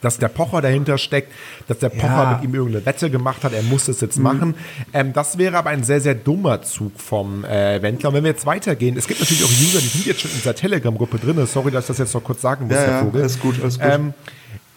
dass 0.00 0.18
der 0.18 0.28
Pocher 0.28 0.60
dahinter 0.60 0.98
steckt, 0.98 1.32
dass 1.68 1.78
der 1.78 1.88
Pocher 1.88 2.06
Ja. 2.24 2.32
mit 2.34 2.44
ihm 2.44 2.54
irgendeine 2.54 2.84
Wette 2.84 3.08
gemacht 3.10 3.44
hat, 3.44 3.52
er 3.54 3.62
muss 3.62 3.86
es 3.88 4.00
jetzt 4.00 4.18
machen. 4.18 4.54
Ähm, 4.92 5.12
das 5.14 5.38
wäre 5.38 5.56
aber 5.56 5.70
ein 5.70 5.84
sehr, 5.84 6.00
sehr 6.00 6.14
dummer 6.14 6.60
Zug 6.62 6.98
vom 7.00 7.44
äh, 7.44 7.80
Wendler. 7.80 8.08
Und 8.10 8.16
wenn 8.16 8.24
wir 8.24 8.32
jetzt 8.32 8.44
weitergehen, 8.44 8.96
es 8.98 9.06
gibt 9.06 9.20
natürlich 9.20 9.44
auch 9.44 9.48
User, 9.48 9.78
die 9.78 9.86
sind 9.86 10.06
jetzt 10.06 10.20
schon 10.20 10.30
in 10.32 10.36
dieser 10.38 10.54
Telegram-Gruppe 10.54 11.18
drin. 11.18 11.46
Sorry, 11.46 11.70
dass 11.70 11.84
ich 11.84 11.88
das 11.88 11.98
jetzt 11.98 12.14
noch 12.14 12.24
kurz 12.24 12.42
sagen 12.42 12.66
muss, 12.66 12.74
Ja, 12.76 12.82
Herr 12.82 12.90
ja, 12.90 13.00
Vogel. 13.04 13.20
alles 13.22 13.38
gut, 13.38 13.54
alles 13.62 13.78
gut. 13.78 13.88
Ähm, 13.90 14.12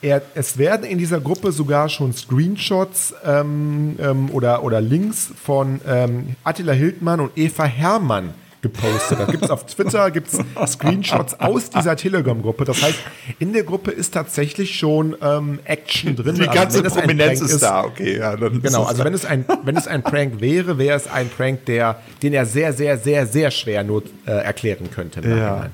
er, 0.02 0.22
es 0.36 0.58
werden 0.58 0.86
in 0.86 0.98
dieser 0.98 1.20
Gruppe 1.20 1.52
sogar 1.52 1.90
schon 1.90 2.14
Screenshots 2.14 3.14
ähm, 3.26 3.96
ähm, 4.00 4.30
oder, 4.32 4.64
oder 4.64 4.80
Links 4.82 5.32
von 5.44 5.82
ähm, 5.88 6.36
Attila 6.44 6.74
Hildmann 6.74 7.20
und 7.20 7.32
Eva 7.36 7.66
Herrmann 7.66 8.34
gepostet. 8.62 9.20
Da 9.20 9.26
gibt 9.26 9.44
es 9.44 9.50
auf 9.50 9.66
Twitter 9.66 10.10
gibt's 10.12 10.38
Screenshots 10.66 11.40
aus 11.40 11.70
dieser 11.70 11.96
Telegram-Gruppe. 11.96 12.66
Das 12.66 12.82
heißt, 12.82 12.98
in 13.40 13.54
der 13.54 13.64
Gruppe 13.64 13.92
ist 13.92 14.14
tatsächlich 14.14 14.78
schon 14.78 15.16
ähm, 15.22 15.60
Action 15.66 16.16
drin. 16.16 16.36
Die 16.36 16.48
Also 16.48 16.60
ganze 16.60 16.84
ein 16.84 16.92
Prominenz 16.92 17.40
Prank 17.40 17.52
ist 17.52 17.64
da, 17.64 17.84
okay. 17.84 18.18
Ja, 18.18 18.34
ist 18.34 18.62
Genau, 18.64 18.84
also 18.84 19.04
wenn 19.04 19.14
es 19.14 19.26
ein, 19.26 19.46
wenn 19.64 19.78
es 19.78 19.88
ein 19.88 20.04
Prank 20.04 20.42
wäre, 20.42 20.78
wäre 20.78 20.98
es 20.98 21.08
ein 21.08 21.30
Prank, 21.30 21.66
der, 21.66 22.02
den 22.24 22.34
er 22.34 22.46
sehr, 22.46 22.74
sehr, 22.74 22.98
sehr, 22.98 23.28
sehr 23.28 23.52
schwer 23.52 23.84
nur 23.84 24.04
äh, 24.26 24.32
erklären 24.32 24.90
könnte. 24.92 25.20
Im 25.22 25.30
Ja. 25.30 25.36
Nachhinein. 25.38 25.72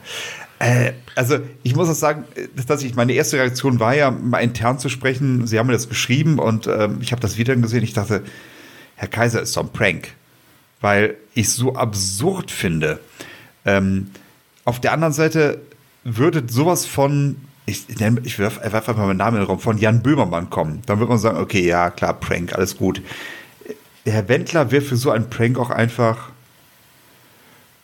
Äh, 0.63 0.93
also 1.15 1.39
ich 1.63 1.75
muss 1.75 1.89
auch 1.89 1.93
sagen, 1.93 2.23
äh, 2.35 2.47
dass 2.65 2.83
ich 2.83 2.95
meine 2.95 3.11
erste 3.11 3.35
Reaktion 3.37 3.81
war 3.81 3.95
ja 3.95 4.11
mal 4.11 4.39
intern 4.39 4.79
zu 4.79 4.87
sprechen. 4.87 5.45
Sie 5.45 5.59
haben 5.59 5.67
mir 5.67 5.73
das 5.73 5.89
geschrieben 5.89 6.39
und 6.39 6.67
ähm, 6.67 6.99
ich 7.01 7.11
habe 7.11 7.21
das 7.21 7.37
Video 7.37 7.53
gesehen. 7.59 7.83
Ich 7.83 7.91
dachte, 7.91 8.23
Herr 8.95 9.09
Kaiser 9.09 9.41
ist 9.41 9.57
doch 9.57 9.63
ein 9.63 9.73
Prank, 9.73 10.13
weil 10.79 11.17
ich 11.33 11.49
so 11.49 11.75
absurd 11.75 12.49
finde. 12.49 13.01
Ähm, 13.65 14.11
auf 14.63 14.79
der 14.79 14.93
anderen 14.93 15.11
Seite 15.11 15.59
würde 16.05 16.43
sowas 16.47 16.85
von 16.85 17.35
ich, 17.65 17.89
ich 17.89 18.39
werfe 18.39 18.61
werf 18.61 18.75
einfach 18.75 18.95
mal 18.95 19.07
meinen 19.07 19.17
Namen 19.17 19.37
in 19.37 19.43
den 19.43 19.47
Raum, 19.47 19.59
von 19.59 19.77
Jan 19.77 20.01
Böhmermann 20.01 20.49
kommen. 20.49 20.81
Dann 20.85 20.99
würde 20.99 21.09
man 21.09 21.19
sagen, 21.19 21.39
okay, 21.39 21.65
ja, 21.65 21.89
klar, 21.89 22.13
Prank, 22.13 22.53
alles 22.53 22.77
gut. 22.77 23.01
Herr 24.05 24.27
Wendler 24.29 24.71
wäre 24.71 24.81
für 24.81 24.97
so 24.97 25.11
einen 25.11 25.29
Prank 25.29 25.57
auch 25.57 25.69
einfach, 25.69 26.29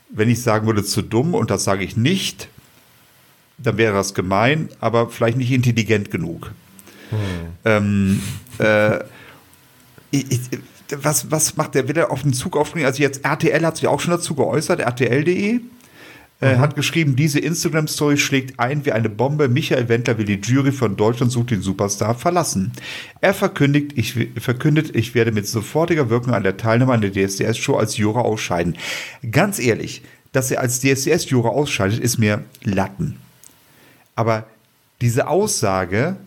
wenn 0.09 0.29
ich 0.29 0.41
sagen 0.41 0.65
würde, 0.65 0.83
zu 0.83 1.01
dumm, 1.01 1.33
und 1.33 1.49
das 1.49 1.63
sage 1.63 1.85
ich 1.85 1.95
nicht, 1.95 2.49
dann 3.61 3.77
wäre 3.77 3.93
das 3.93 4.13
gemein, 4.13 4.69
aber 4.79 5.09
vielleicht 5.09 5.37
nicht 5.37 5.51
intelligent 5.51 6.11
genug. 6.11 6.51
Ähm, 7.65 8.21
äh, 8.59 8.99
ich, 10.11 10.31
ich, 10.31 10.39
was, 11.01 11.31
was 11.31 11.57
macht 11.57 11.75
der? 11.75 11.87
Will 11.87 11.97
er 11.97 12.11
auf 12.11 12.23
den 12.23 12.33
Zug 12.33 12.57
aufspringen? 12.57 12.87
Also 12.87 13.01
jetzt 13.01 13.23
RTL 13.23 13.65
hat 13.65 13.77
sich 13.77 13.87
auch 13.87 13.99
schon 13.99 14.11
dazu 14.11 14.35
geäußert, 14.35 14.79
RTL.de 14.79 15.61
äh, 16.41 16.57
hat 16.57 16.75
geschrieben, 16.75 17.15
diese 17.15 17.39
Instagram-Story 17.39 18.17
schlägt 18.17 18.59
ein 18.59 18.85
wie 18.85 18.93
eine 18.93 19.09
Bombe. 19.09 19.49
Michael 19.49 19.89
Wendler 19.89 20.17
will 20.17 20.25
die 20.25 20.39
Jury 20.39 20.71
von 20.71 20.95
Deutschland 20.95 21.31
sucht 21.31 21.51
den 21.51 21.61
Superstar 21.61 22.15
verlassen. 22.15 22.71
Er 23.19 23.33
verkündigt, 23.33 23.91
ich, 23.95 24.15
verkündet, 24.37 24.95
ich 24.95 25.15
werde 25.15 25.31
mit 25.31 25.47
sofortiger 25.47 26.09
Wirkung 26.09 26.33
an 26.33 26.43
der 26.43 26.57
Teilnahme 26.57 26.93
an 26.93 27.01
der 27.01 27.11
DSDS-Show 27.11 27.75
als 27.75 27.97
Juror 27.97 28.23
ausscheiden. 28.23 28.77
Ganz 29.29 29.59
ehrlich, 29.59 30.01
dass 30.31 30.49
er 30.49 30.61
als 30.61 30.79
DSDS-Juror 30.79 31.51
ausscheidet, 31.51 31.99
ist 31.99 32.19
mir 32.19 32.43
Latten. 32.63 33.17
Aber 34.19 34.47
diese 34.99 35.29
Aussage 35.29 36.17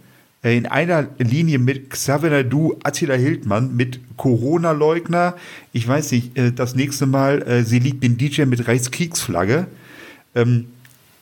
äh, 0.42 0.56
in 0.56 0.64
einer 0.64 1.08
Linie 1.18 1.58
mit 1.58 1.90
Xavier 1.90 2.30
Nadu, 2.30 2.78
Attila 2.82 3.16
Hildmann, 3.16 3.76
mit 3.76 4.00
Corona-Leugner. 4.16 5.36
Ich 5.74 5.86
weiß 5.86 6.12
nicht, 6.12 6.38
äh, 6.38 6.52
das 6.52 6.74
nächste 6.74 7.04
Mal, 7.04 7.42
äh, 7.42 7.64
sie 7.64 7.80
liegt 7.80 8.02
den 8.02 8.16
DJ 8.16 8.46
mit 8.46 8.66
Reichskriegsflagge. 8.66 9.66
Ähm, 10.34 10.68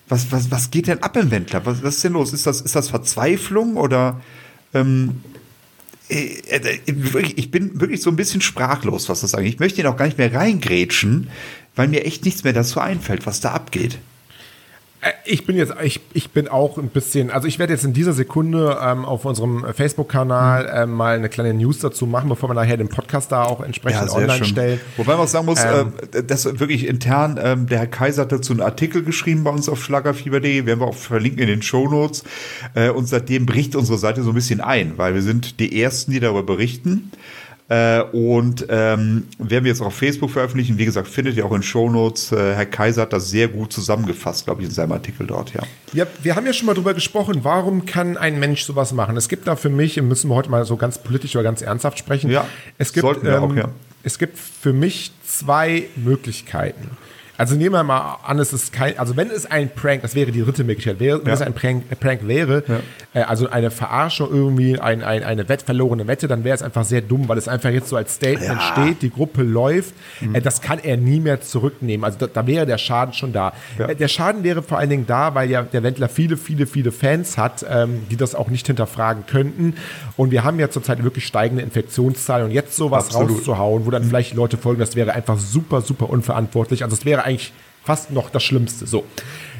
was, 0.09 0.31
was, 0.31 0.53
was 0.53 0.71
geht 0.71 0.87
denn 0.87 1.03
ab 1.03 1.17
im 1.17 1.33
Wendler? 1.33 1.67
Was, 1.67 1.83
was 1.83 1.97
ist 1.97 2.05
denn 2.05 2.13
los? 2.13 2.33
Ist 2.33 2.47
das, 2.47 2.61
ist 2.61 2.77
das 2.77 2.89
Verzweiflung 2.89 3.77
oder 3.77 4.21
ähm, 4.73 5.23
äh, 6.09 6.39
äh, 6.51 6.79
ich 6.87 7.51
bin 7.51 7.81
wirklich 7.81 8.01
so 8.01 8.11
ein 8.11 8.17
bisschen 8.17 8.43
sprachlos, 8.43 9.09
was 9.09 9.23
das 9.23 9.35
angeht. 9.35 9.55
Ich 9.55 9.59
möchte 9.59 9.81
ihn 9.81 9.89
auch 9.89 9.97
gar 9.97 10.05
nicht 10.05 10.19
mehr 10.19 10.33
reingrätschen, 10.33 11.31
weil 11.75 11.89
mir 11.89 12.05
echt 12.05 12.25
nichts 12.25 12.45
mehr 12.45 12.53
dazu 12.53 12.79
einfällt, 12.79 13.27
was 13.27 13.41
da 13.41 13.51
abgeht. 13.51 13.99
Äh, 15.01 15.13
ich 15.25 15.47
bin 15.47 15.57
jetzt, 15.57 15.73
ich, 15.83 16.01
ich 16.13 16.31
bin 16.31 16.49
auch 16.49 16.79
ein 16.79 16.89
bisschen, 16.89 17.31
also 17.31 17.49
ich 17.49 17.59
werde 17.59 17.73
jetzt 17.73 17.85
in 17.85 17.93
dieser 17.93 18.13
Sekunde 18.13 18.79
ähm, 18.83 19.05
auf 19.05 19.25
unserem 19.25 19.65
Facebook-Kanal 19.75 20.65
mhm. 20.65 20.71
ähm, 20.91 20.97
mal 20.97 21.17
eine 21.17 21.29
kleine 21.29 21.55
News 21.55 21.79
dazu 21.79 22.07
machen, 22.07 22.29
bevor 22.29 22.51
wir 22.51 22.55
nachher 22.55 22.77
den 22.77 22.89
Podcast 22.89 23.33
da 23.33 23.45
auch 23.45 23.63
entsprechend 23.63 24.09
ja, 24.09 24.15
online 24.15 24.39
schön. 24.39 24.47
stellen. 24.47 24.81
Wobei 24.97 25.13
man 25.13 25.23
auch 25.23 25.29
sagen 25.29 25.47
muss, 25.47 25.63
ähm, 25.65 25.95
äh, 26.13 26.23
das 26.23 26.45
wirklich 26.61 26.87
intern, 26.87 27.39
ähm, 27.43 27.67
der 27.67 27.79
Herr 27.79 27.87
Kaiser 27.87 28.23
hat 28.23 28.33
dazu 28.33 28.53
einen 28.53 28.63
Artikel 28.63 29.03
geschrieben 29.03 29.45
bei 29.45 29.51
uns 29.51 29.69
auf 29.69 29.83
schlagerfieber.de, 29.83 30.67
werden 30.67 30.81
wir 30.81 30.87
auch 30.87 30.95
verlinken 30.95 31.41
in 31.41 31.49
den 31.49 31.63
Shownotes. 31.63 32.25
Äh, 32.75 32.91
und 32.91 33.07
seitdem 33.07 33.47
bricht 33.47 33.77
unsere 33.77 33.99
Seite 33.99 34.23
so 34.23 34.31
ein 34.31 34.35
bisschen 34.35 34.61
ein, 34.61 34.99
weil 34.99 35.15
wir 35.15 35.23
sind 35.23 35.61
die 35.61 35.81
Ersten, 35.81 36.13
die 36.13 36.21
darüber 36.21 36.43
berichten. 36.43 37.11
Äh, 37.71 38.03
und 38.03 38.67
ähm, 38.69 39.29
werden 39.39 39.65
wir 39.65 39.71
jetzt 39.71 39.81
auch 39.81 39.87
auf 39.87 39.95
Facebook 39.95 40.31
veröffentlichen. 40.31 40.77
Wie 40.77 40.85
gesagt, 40.85 41.07
findet 41.07 41.37
ihr 41.37 41.47
auch 41.47 41.53
in 41.53 41.63
Shownotes. 41.63 42.33
Äh, 42.33 42.55
Herr 42.55 42.67
Kaiser 42.67 43.03
hat 43.03 43.13
das 43.13 43.31
sehr 43.31 43.47
gut 43.47 43.73
zusammengefasst, 43.73 44.45
glaube 44.45 44.63
ich, 44.63 44.69
in 44.69 44.75
seinem 44.75 44.91
Artikel 44.91 45.25
dort, 45.25 45.55
ja. 45.55 45.63
Ja, 45.93 46.05
wir 46.21 46.35
haben 46.35 46.47
ja 46.47 46.53
schon 46.53 46.67
mal 46.67 46.75
darüber 46.75 46.95
gesprochen, 46.95 47.41
warum 47.43 47.87
kann 47.87 48.17
ein 48.17 48.41
Mensch 48.41 48.65
sowas 48.65 48.93
machen? 48.93 49.17
Es 49.17 49.29
gibt 49.29 49.47
da 49.47 49.55
für 49.55 49.71
mich, 49.71 50.03
müssen 50.03 50.31
wir 50.31 50.35
heute 50.35 50.51
mal 50.51 50.65
so 50.65 50.77
ganz 50.77 50.99
politisch 50.99 51.37
oder 51.37 51.45
ganz 51.45 51.63
ernsthaft 51.63 51.97
sprechen. 52.01 52.29
Ja, 52.29 52.45
es 52.77 52.93
gibt, 52.93 53.03
sollten 53.03 53.25
wir 53.25 53.37
ähm, 53.37 53.43
auch, 53.45 53.55
ja. 53.55 53.69
Es 54.03 54.19
gibt 54.19 54.37
für 54.37 54.73
mich 54.73 55.13
zwei 55.25 55.85
Möglichkeiten. 55.95 56.97
Also 57.41 57.55
nehmen 57.55 57.73
wir 57.73 57.83
mal 57.85 58.19
an, 58.23 58.39
es 58.39 58.53
ist 58.53 58.71
kein, 58.71 58.99
also 58.99 59.17
wenn 59.17 59.31
es 59.31 59.51
ein 59.51 59.71
Prank, 59.71 60.03
das 60.03 60.15
wäre 60.15 60.31
die 60.31 60.43
dritte 60.43 60.63
Möglichkeit, 60.63 61.01
wäre, 61.01 61.21
wenn 61.21 61.29
ja. 61.29 61.33
es 61.33 61.41
ein 61.41 61.55
Prank, 61.55 61.85
ein 61.91 61.97
Prank 61.97 62.29
wäre, 62.29 62.63
ja. 62.69 62.81
äh, 63.19 63.25
also 63.25 63.49
eine 63.49 63.71
Verarschung 63.71 64.29
irgendwie, 64.31 64.79
ein, 64.79 65.03
ein, 65.03 65.25
eine 65.25 65.49
Wett, 65.49 65.63
verlorene 65.63 66.07
Wette, 66.07 66.29
dann 66.29 66.45
wäre 66.45 66.55
es 66.55 66.63
einfach 66.63 66.85
sehr 66.85 67.01
dumm, 67.01 67.29
weil 67.29 67.39
es 67.39 67.49
einfach 67.49 67.71
jetzt 67.71 67.89
so 67.89 67.97
als 67.97 68.17
Statement 68.17 68.61
ja. 68.61 68.61
steht, 68.61 69.01
die 69.01 69.09
Gruppe 69.09 69.43
läuft, 69.43 69.95
mhm. 70.21 70.35
äh, 70.35 70.43
das 70.43 70.61
kann 70.61 70.81
er 70.81 70.99
nie 70.99 71.19
mehr 71.19 71.41
zurücknehmen. 71.41 72.05
Also 72.05 72.19
da, 72.19 72.27
da 72.27 72.47
wäre 72.47 72.67
der 72.67 72.77
Schaden 72.77 73.15
schon 73.15 73.33
da. 73.33 73.55
Äh, 73.79 73.97
der 73.97 74.09
Schaden 74.09 74.45
wäre 74.45 74.63
vor 74.63 74.77
allen 74.77 74.91
Dingen 74.91 75.07
da, 75.07 75.35
weil 75.35 75.49
ja 75.49 75.63
der 75.63 75.83
Wendler 75.83 76.11
viele, 76.11 76.37
viele, 76.37 76.67
viele 76.67 76.93
Fans 76.93 77.39
hat, 77.39 77.65
ähm, 77.67 78.03
die 78.11 78.19
das 78.19 78.35
auch 78.35 78.49
nicht 78.49 78.67
hinterfragen 78.67 79.25
könnten. 79.27 79.77
Und 80.19 80.31
wir 80.31 80.45
haben 80.45 80.61
ja 80.61 80.69
zurzeit 80.69 81.03
wirklich 81.03 81.27
steigende 81.27 81.63
Infektionszahlen 81.63 82.49
und 82.49 82.53
jetzt 82.53 82.77
sowas 82.77 83.07
Absolut. 83.07 83.31
rauszuhauen, 83.31 83.87
wo 83.87 83.91
dann 83.91 84.03
mhm. 84.03 84.09
vielleicht 84.09 84.35
Leute 84.35 84.59
folgen, 84.59 84.79
das 84.79 84.95
wäre 84.95 85.15
einfach 85.15 85.39
super, 85.39 85.81
super 85.81 86.11
unverantwortlich. 86.11 86.85
Also 86.85 86.97
es 86.97 87.07
wäre 87.07 87.30
eigentlich 87.31 87.53
fast 87.85 88.11
noch 88.11 88.31
das 88.31 88.43
Schlimmste. 88.43 88.87
So. 88.87 89.05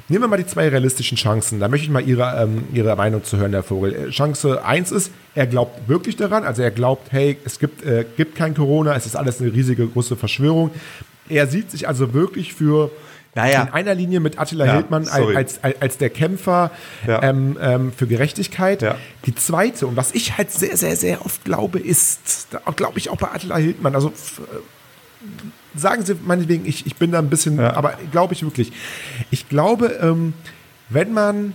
Nehmen 0.09 0.25
wir 0.25 0.29
mal 0.29 0.37
die 0.39 0.47
zwei 0.47 0.69
realistischen 0.69 1.17
Chancen. 1.17 1.61
Da 1.61 1.69
möchte 1.69 1.85
ich 1.85 1.91
mal 1.91 2.03
Ihre, 2.03 2.43
ähm, 2.43 2.65
Ihre 2.73 2.97
Meinung 2.97 3.23
zu 3.23 3.37
hören, 3.37 3.53
Herr 3.53 3.63
Vogel. 3.63 3.95
Äh, 3.95 4.11
Chance 4.11 4.65
1 4.65 4.91
ist, 4.91 5.13
er 5.37 5.47
glaubt 5.47 5.89
wirklich 5.89 6.17
daran. 6.17 6.45
Also 6.45 6.63
er 6.63 6.73
glaubt, 6.73 7.13
hey, 7.13 7.39
es 7.45 7.61
gibt, 7.61 7.85
äh, 7.85 8.05
gibt 8.17 8.35
kein 8.35 8.55
Corona, 8.55 8.95
es 8.97 9.07
ist 9.07 9.15
alles 9.15 9.41
eine 9.41 9.53
riesige, 9.53 9.87
große 9.87 10.17
Verschwörung. 10.17 10.73
Er 11.29 11.47
sieht 11.47 11.71
sich 11.71 11.87
also 11.87 12.13
wirklich 12.13 12.55
für 12.55 12.91
naja. 13.37 13.63
in 13.63 13.69
einer 13.69 13.95
Linie 13.95 14.19
mit 14.19 14.37
Attila 14.37 14.67
ja, 14.67 14.73
Hildmann 14.73 15.07
als, 15.07 15.63
als, 15.63 15.81
als, 15.81 15.99
der 15.99 16.11
Kämpfer 16.11 16.73
ja. 17.07 17.23
ähm, 17.23 17.57
ähm, 17.61 17.93
für 17.97 18.09
Gerechtigkeit. 18.09 18.83
Ja. 18.83 18.97
Die 19.27 19.35
zweite, 19.37 19.87
und 19.87 19.97
was 19.97 20.13
ich 20.13 20.37
halt 20.37 20.51
sehr, 20.51 20.77
sehr, 20.77 20.97
sehr 20.97 21.25
oft 21.25 21.45
glaube, 21.45 21.79
ist, 21.79 22.49
glaube 22.75 22.99
ich 22.99 23.11
auch 23.11 23.17
bei 23.17 23.29
Attila 23.29 23.59
Hildmann, 23.59 23.95
also 23.95 24.13
sagen 25.75 26.05
Sie 26.05 26.15
meinetwegen, 26.15 26.67
ich, 26.67 26.87
ich 26.87 26.97
bin 26.97 27.13
da 27.13 27.19
ein 27.19 27.31
bisschen, 27.31 27.59
ja. 27.59 27.75
aber 27.75 27.95
glaube 28.11 28.35
ich 28.35 28.43
wirklich. 28.43 28.73
Ich 29.31 29.49
glaube, 29.49 29.99
ähm, 30.01 30.35
wenn 30.89 31.13
man 31.13 31.55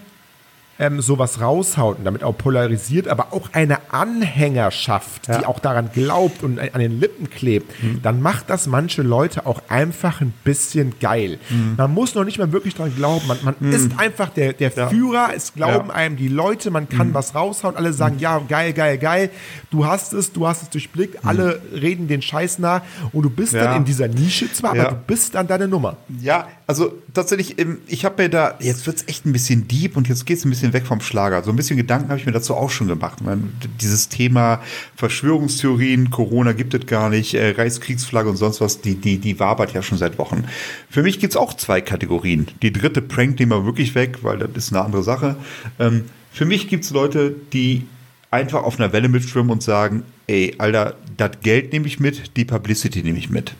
ähm, 0.77 1.01
sowas 1.01 1.39
raushaut 1.39 2.00
und 2.00 2.05
damit 2.05 2.24
auch 2.24 2.38
polarisiert, 2.38 3.08
aber 3.08 3.32
auch 3.32 3.50
eine 3.53 3.94
Anhängerschaft, 3.94 5.27
ja. 5.27 5.39
die 5.39 5.46
auch 5.46 5.60
daran 5.60 5.89
glaubt 5.94 6.44
und 6.44 6.60
an 6.60 6.79
den 6.79 7.00
Lippen 7.00 7.29
klebt, 7.29 7.72
mhm. 7.82 8.01
dann 8.01 8.22
macht 8.22 8.50
das 8.50 8.67
manche 8.67 9.01
Leute 9.01 9.46
auch 9.46 9.62
einfach 9.70 10.20
ein 10.22 10.34
bisschen 10.44 10.94
geil. 11.00 11.39
Mhm. 11.50 11.75
Man 11.77 11.94
muss 11.94 12.13
noch 12.15 12.25
nicht 12.25 12.39
mal 12.39 12.51
wirklich 12.51 12.75
daran 12.75 12.94
glauben. 12.96 13.25
Man, 13.27 13.38
man 13.44 13.55
mhm. 13.60 13.72
ist 13.72 13.91
einfach 13.98 14.29
der, 14.29 14.53
der 14.53 14.72
ja. 14.75 14.89
Führer, 14.89 15.29
es 15.36 15.53
glauben 15.53 15.89
ja. 15.89 15.96
einem 15.96 16.17
die 16.17 16.27
Leute, 16.27 16.72
man 16.72 16.89
kann 16.89 17.10
mhm. 17.10 17.13
was 17.13 17.36
raushauen, 17.36 17.77
alle 17.77 17.94
sagen, 17.94 18.15
mhm. 18.15 18.22
ja, 18.22 18.39
geil, 18.39 18.74
geil, 18.74 18.98
geil, 18.98 19.29
du 19.72 19.86
hast 19.86 20.13
es, 20.13 20.34
du 20.34 20.46
hast 20.48 20.63
es 20.63 20.70
durchblickt, 20.70 21.24
mhm. 21.24 21.29
alle 21.29 21.62
reden 21.74 22.08
den 22.08 22.22
Scheiß 22.22 22.60
nach 22.60 22.82
und 23.13 23.24
du 23.24 23.29
bist 23.29 23.53
dann 23.53 23.77
in 23.77 23.86
dieser 23.86 24.08
Nische 24.08 24.51
zwar, 24.51 24.72
aber 24.72 24.89
du 24.89 24.96
bist 25.08 25.36
dann 25.36 25.48
deine 25.48 25.67
Nummer. 25.67 25.98
Ja, 26.20 26.48
also 26.67 26.94
tatsächlich, 27.13 27.60
ähm, 27.60 27.77
ich 27.88 28.05
habe 28.05 28.24
mir 28.24 28.29
da, 28.29 28.55
jetzt 28.60 28.86
wird 28.88 28.98
es 28.98 29.08
echt 29.08 29.25
ein 29.25 29.32
bisschen 29.32 29.67
deep 29.67 29.96
und 29.96 30.08
jetzt 30.08 30.25
geht 30.25 30.38
es 30.38 30.46
ein 30.46 30.50
bisschen 30.50 30.64
bisschen 30.65 30.74
weg 30.74 30.88
vom 30.88 31.01
Schlager. 31.01 31.43
So 31.43 31.51
ein 31.51 31.55
bisschen 31.55 31.77
Gedanken 31.77 32.10
habe 32.10 32.19
ich 32.19 32.25
mir 32.25 32.31
dazu 32.31 32.55
auch 32.55 32.69
schon 32.69 32.88
gemacht. 32.88 33.22
Man, 33.22 33.53
dieses 33.81 34.10
Thema 34.10 34.62
Verschwörungstheorien, 34.95 36.10
Corona 36.10 36.53
gibt 36.53 36.74
es 36.74 36.86
gar 36.86 37.10
nicht, 37.10 37.34
äh, 37.34 37.51
Reichskriegsflagge 37.51 38.29
und 38.29 38.38
sonst 38.38 38.62
was, 38.62 38.81
die, 38.81 38.95
die, 38.95 39.17
die 39.17 39.39
wabert 39.39 39.74
ja 39.74 39.81
schon 39.81 39.98
seit 39.98 40.17
Wochen. 40.17 40.45
Für 40.89 41.03
mich 41.03 41.19
gibt 41.19 41.34
es 41.34 41.38
auch 41.38 41.53
zwei 41.53 41.81
Kategorien. 41.81 42.48
Die 42.62 42.74
dritte 42.74 43.01
Prank 43.01 43.39
nehmen 43.39 43.51
wir 43.51 43.65
wirklich 43.65 43.95
weg, 43.95 44.19
weil 44.22 44.39
das 44.39 44.50
ist 44.55 44.74
eine 44.74 44.84
andere 44.84 45.03
Sache. 45.03 45.36
Ähm, 45.79 46.05
für 46.31 46.45
mich 46.45 46.67
gibt 46.67 46.84
es 46.84 46.91
Leute, 46.91 47.36
die 47.53 47.88
einfach 48.31 48.63
auf 48.63 48.79
einer 48.79 48.91
Welle 48.91 49.07
mitschwimmen 49.07 49.51
und 49.51 49.63
sagen, 49.63 50.03
ey, 50.27 50.55
Alter, 50.57 50.95
das 51.17 51.31
Geld 51.41 51.72
nehme 51.72 51.88
ich 51.88 52.00
mit, 52.00 52.36
die 52.36 52.45
Publicity 52.45 53.03
nehme 53.03 53.17
ich 53.17 53.29
mit. 53.29 53.53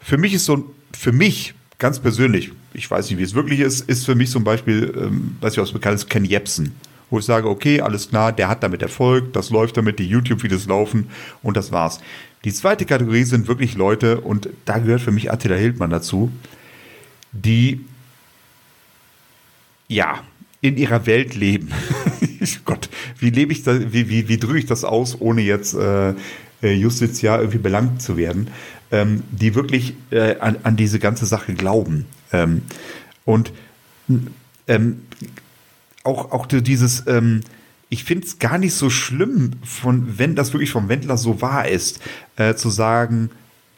Für 0.00 0.18
mich 0.18 0.34
ist 0.34 0.44
so 0.44 0.72
für 0.92 1.12
mich 1.12 1.54
ganz 1.78 1.98
persönlich, 1.98 2.52
ich 2.74 2.90
weiß 2.90 3.08
nicht, 3.08 3.18
wie 3.18 3.22
es 3.22 3.34
wirklich 3.34 3.60
ist, 3.60 3.88
ist 3.88 4.04
für 4.04 4.14
mich 4.14 4.30
zum 4.30 4.44
Beispiel, 4.44 4.92
ähm, 4.96 5.36
was 5.40 5.54
ich 5.54 5.60
aus 5.60 5.72
bekannt 5.72 5.94
ist, 5.94 6.10
Ken 6.10 6.24
Jebsen. 6.24 6.74
Wo 7.08 7.18
ich 7.18 7.24
sage, 7.24 7.48
okay, 7.48 7.80
alles 7.80 8.10
klar, 8.10 8.32
der 8.32 8.48
hat 8.48 8.62
damit 8.62 8.82
Erfolg, 8.82 9.32
das 9.32 9.50
läuft 9.50 9.76
damit, 9.76 9.98
die 9.98 10.06
YouTube-Videos 10.06 10.66
laufen 10.66 11.08
und 11.42 11.56
das 11.56 11.70
war's. 11.70 12.00
Die 12.44 12.52
zweite 12.52 12.84
Kategorie 12.84 13.24
sind 13.24 13.46
wirklich 13.46 13.74
Leute, 13.74 14.20
und 14.20 14.48
da 14.64 14.78
gehört 14.78 15.00
für 15.00 15.12
mich 15.12 15.30
Attila 15.30 15.54
Hildmann 15.54 15.90
dazu, 15.90 16.30
die 17.32 17.80
ja 19.88 20.22
in 20.60 20.76
ihrer 20.76 21.06
Welt 21.06 21.34
leben. 21.34 21.70
Gott, 22.64 22.88
wie 23.18 23.30
lebe 23.30 23.52
ich 23.52 23.62
da, 23.62 23.92
wie, 23.92 24.08
wie, 24.08 24.28
wie 24.28 24.38
drücke 24.38 24.58
ich 24.58 24.66
das 24.66 24.84
aus, 24.84 25.20
ohne 25.20 25.42
jetzt 25.42 25.74
äh, 25.74 26.14
äh 26.62 26.72
justiziar 26.72 27.38
irgendwie 27.38 27.58
belangt 27.58 28.02
zu 28.02 28.16
werden? 28.16 28.48
Ähm, 28.90 29.22
die 29.30 29.54
wirklich 29.54 29.94
äh, 30.10 30.36
an, 30.38 30.56
an, 30.62 30.76
diese 30.76 30.98
ganze 30.98 31.26
Sache 31.26 31.54
glauben. 31.54 32.06
Ähm, 32.32 32.62
und 33.24 33.52
ähm, 34.68 35.02
auch, 36.02 36.32
auch 36.32 36.46
dieses, 36.46 37.06
ähm, 37.06 37.40
ich 37.88 38.04
finde 38.04 38.26
es 38.26 38.38
gar 38.38 38.58
nicht 38.58 38.74
so 38.74 38.90
schlimm, 38.90 39.52
von, 39.64 40.18
wenn 40.18 40.34
das 40.34 40.52
wirklich 40.52 40.70
vom 40.70 40.88
Wendler 40.88 41.16
so 41.16 41.40
wahr 41.40 41.68
ist, 41.68 42.00
äh, 42.36 42.54
zu 42.54 42.70
sagen, 42.70 43.30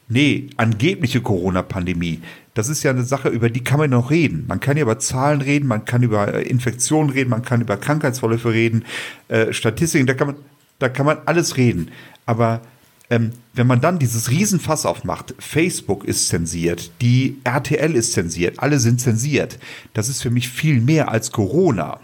nee, 0.09 0.49
angebliche 0.57 1.21
Corona-Pandemie. 1.21 2.21
Das 2.53 2.69
ist 2.69 2.83
ja 2.83 2.91
eine 2.91 3.03
Sache, 3.03 3.29
über 3.29 3.49
die 3.49 3.63
kann 3.63 3.79
man 3.79 3.89
noch 3.89 4.09
reden. 4.09 4.45
Man 4.47 4.59
kann 4.59 4.77
ja 4.77 4.83
über 4.83 4.99
Zahlen 4.99 5.41
reden, 5.41 5.67
man 5.67 5.85
kann 5.85 6.03
über 6.03 6.33
äh, 6.33 6.41
Infektionen 6.43 7.09
reden, 7.09 7.29
man 7.29 7.43
kann 7.43 7.61
über 7.61 7.77
Krankheitsverläufe 7.77 8.51
reden, 8.51 8.85
äh, 9.27 9.53
Statistiken, 9.53 10.07
da 10.07 10.13
kann 10.13 10.27
man, 10.27 10.35
da 10.79 10.89
kann 10.89 11.05
man 11.05 11.19
alles 11.25 11.57
reden. 11.57 11.91
Aber 12.25 12.61
ähm, 13.09 13.31
wenn 13.53 13.67
man 13.67 13.79
dann 13.79 13.99
dieses 13.99 14.29
Riesenfass 14.29 14.85
aufmacht, 14.85 15.33
Facebook 15.39 16.03
ist 16.03 16.27
zensiert, 16.27 16.91
die 17.01 17.37
RTL 17.43 17.95
ist 17.95 18.13
zensiert, 18.13 18.59
alle 18.59 18.79
sind 18.79 18.99
zensiert, 18.99 19.59
das 19.93 20.09
ist 20.09 20.21
für 20.21 20.29
mich 20.29 20.49
viel 20.49 20.81
mehr 20.81 21.09
als 21.09 21.31
Corona. 21.31 21.99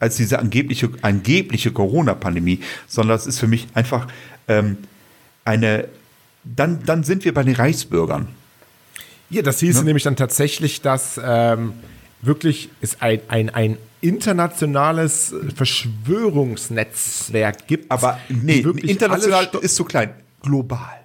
Als 0.00 0.16
diese 0.16 0.38
angebliche, 0.38 0.90
angebliche 1.00 1.72
Corona-Pandemie, 1.72 2.60
sondern 2.86 3.16
das 3.16 3.26
ist 3.26 3.38
für 3.38 3.46
mich 3.46 3.68
einfach 3.72 4.06
ähm, 4.48 4.76
eine, 5.46 5.88
dann, 6.42 6.82
dann 6.84 7.04
sind 7.04 7.24
wir 7.24 7.32
bei 7.32 7.42
den 7.42 7.54
Reichsbürgern. 7.54 8.28
Ja, 9.30 9.40
das 9.40 9.60
hieße 9.60 9.78
ne? 9.78 9.86
nämlich 9.86 10.02
dann 10.02 10.16
tatsächlich, 10.16 10.82
dass 10.82 11.18
ähm, 11.24 11.72
wirklich 12.26 12.70
es 12.80 13.00
ein, 13.00 13.20
ein, 13.28 13.50
ein 13.50 13.78
internationales 14.00 15.34
Verschwörungsnetzwerk 15.54 17.66
gibt. 17.66 17.90
Aber 17.90 18.18
nee, 18.28 18.60
international 18.60 19.48
ist 19.60 19.76
zu 19.76 19.84
klein. 19.84 20.10
Global. 20.42 21.00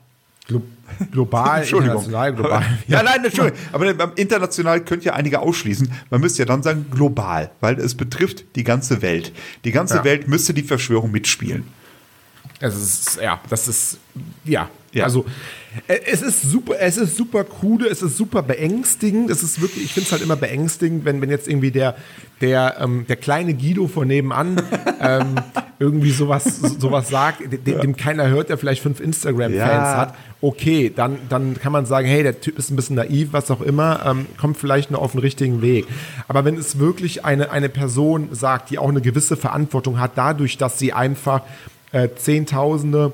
Glo 0.47 0.61
global, 1.11 1.63
international, 1.63 2.33
global. 2.33 2.63
Ja, 2.87 3.03
nein, 3.03 3.23
Entschuldigung. 3.23 3.59
Aber 3.71 4.17
international 4.17 4.81
könnt 4.81 5.05
ihr 5.05 5.13
einige 5.13 5.39
ausschließen. 5.39 5.91
Man 6.09 6.21
müsste 6.21 6.39
ja 6.39 6.45
dann 6.45 6.63
sagen 6.63 6.87
global, 6.91 7.51
weil 7.59 7.79
es 7.79 7.95
betrifft 7.95 8.43
die 8.55 8.63
ganze 8.63 9.01
Welt. 9.01 9.31
Die 9.63 9.71
ganze 9.71 9.97
ja. 9.97 10.03
Welt 10.03 10.27
müsste 10.27 10.53
die 10.53 10.63
Verschwörung 10.63 11.11
mitspielen. 11.11 11.65
Es 12.59 12.75
ist, 12.75 13.21
ja, 13.21 13.39
das 13.49 13.67
ist, 13.67 13.97
ja. 14.43 14.69
Ja. 14.91 15.03
Also, 15.03 15.23
äh, 15.87 15.99
es 16.11 16.23
ist 16.23 16.41
super, 16.41 16.73
es 16.79 16.97
ist 16.97 17.15
super 17.15 17.43
krude, 17.43 17.87
es 17.87 18.01
ist 18.01 18.17
super 18.17 18.41
beängstigend. 18.41 19.29
Es 19.29 19.43
ist 19.43 19.61
wirklich, 19.61 19.85
ich 19.85 19.93
finde 19.93 20.07
es 20.07 20.11
halt 20.11 20.23
immer 20.23 20.35
beängstigend, 20.35 21.05
wenn, 21.05 21.21
wenn 21.21 21.29
jetzt 21.29 21.47
irgendwie 21.47 21.69
der, 21.69 21.95
der, 22.41 22.77
ähm, 22.79 23.05
der 23.07 23.15
kleine 23.17 23.53
Guido 23.53 23.87
von 23.87 24.07
nebenan 24.07 24.59
ähm, 24.99 25.35
irgendwie 25.77 26.09
sowas, 26.09 26.59
sowas 26.79 27.09
sagt, 27.09 27.41
dem, 27.67 27.81
dem 27.81 27.95
keiner 27.95 28.29
hört, 28.29 28.49
der 28.49 28.57
vielleicht 28.57 28.81
fünf 28.81 28.99
Instagram-Fans 28.99 29.55
Ja. 29.55 29.97
hat. 29.97 30.15
Okay, 30.41 30.91
dann, 30.93 31.19
dann 31.29 31.59
kann 31.59 31.71
man 31.71 31.85
sagen, 31.85 32.07
hey, 32.07 32.23
der 32.23 32.41
Typ 32.41 32.57
ist 32.57 32.71
ein 32.71 32.75
bisschen 32.75 32.95
naiv, 32.95 33.29
was 33.31 33.51
auch 33.51 33.61
immer, 33.61 34.03
ähm, 34.07 34.25
kommt 34.39 34.57
vielleicht 34.57 34.89
noch 34.89 35.01
auf 35.01 35.11
den 35.11 35.21
richtigen 35.21 35.61
Weg. 35.61 35.85
Aber 36.27 36.45
wenn 36.45 36.57
es 36.57 36.79
wirklich 36.79 37.23
eine, 37.25 37.51
eine 37.51 37.69
Person 37.69 38.29
sagt, 38.31 38.71
die 38.71 38.79
auch 38.79 38.89
eine 38.89 39.01
gewisse 39.01 39.37
Verantwortung 39.37 39.99
hat, 39.99 40.13
dadurch, 40.15 40.57
dass 40.57 40.79
sie 40.79 40.93
einfach 40.93 41.43
äh, 41.91 42.09
Zehntausende 42.15 43.13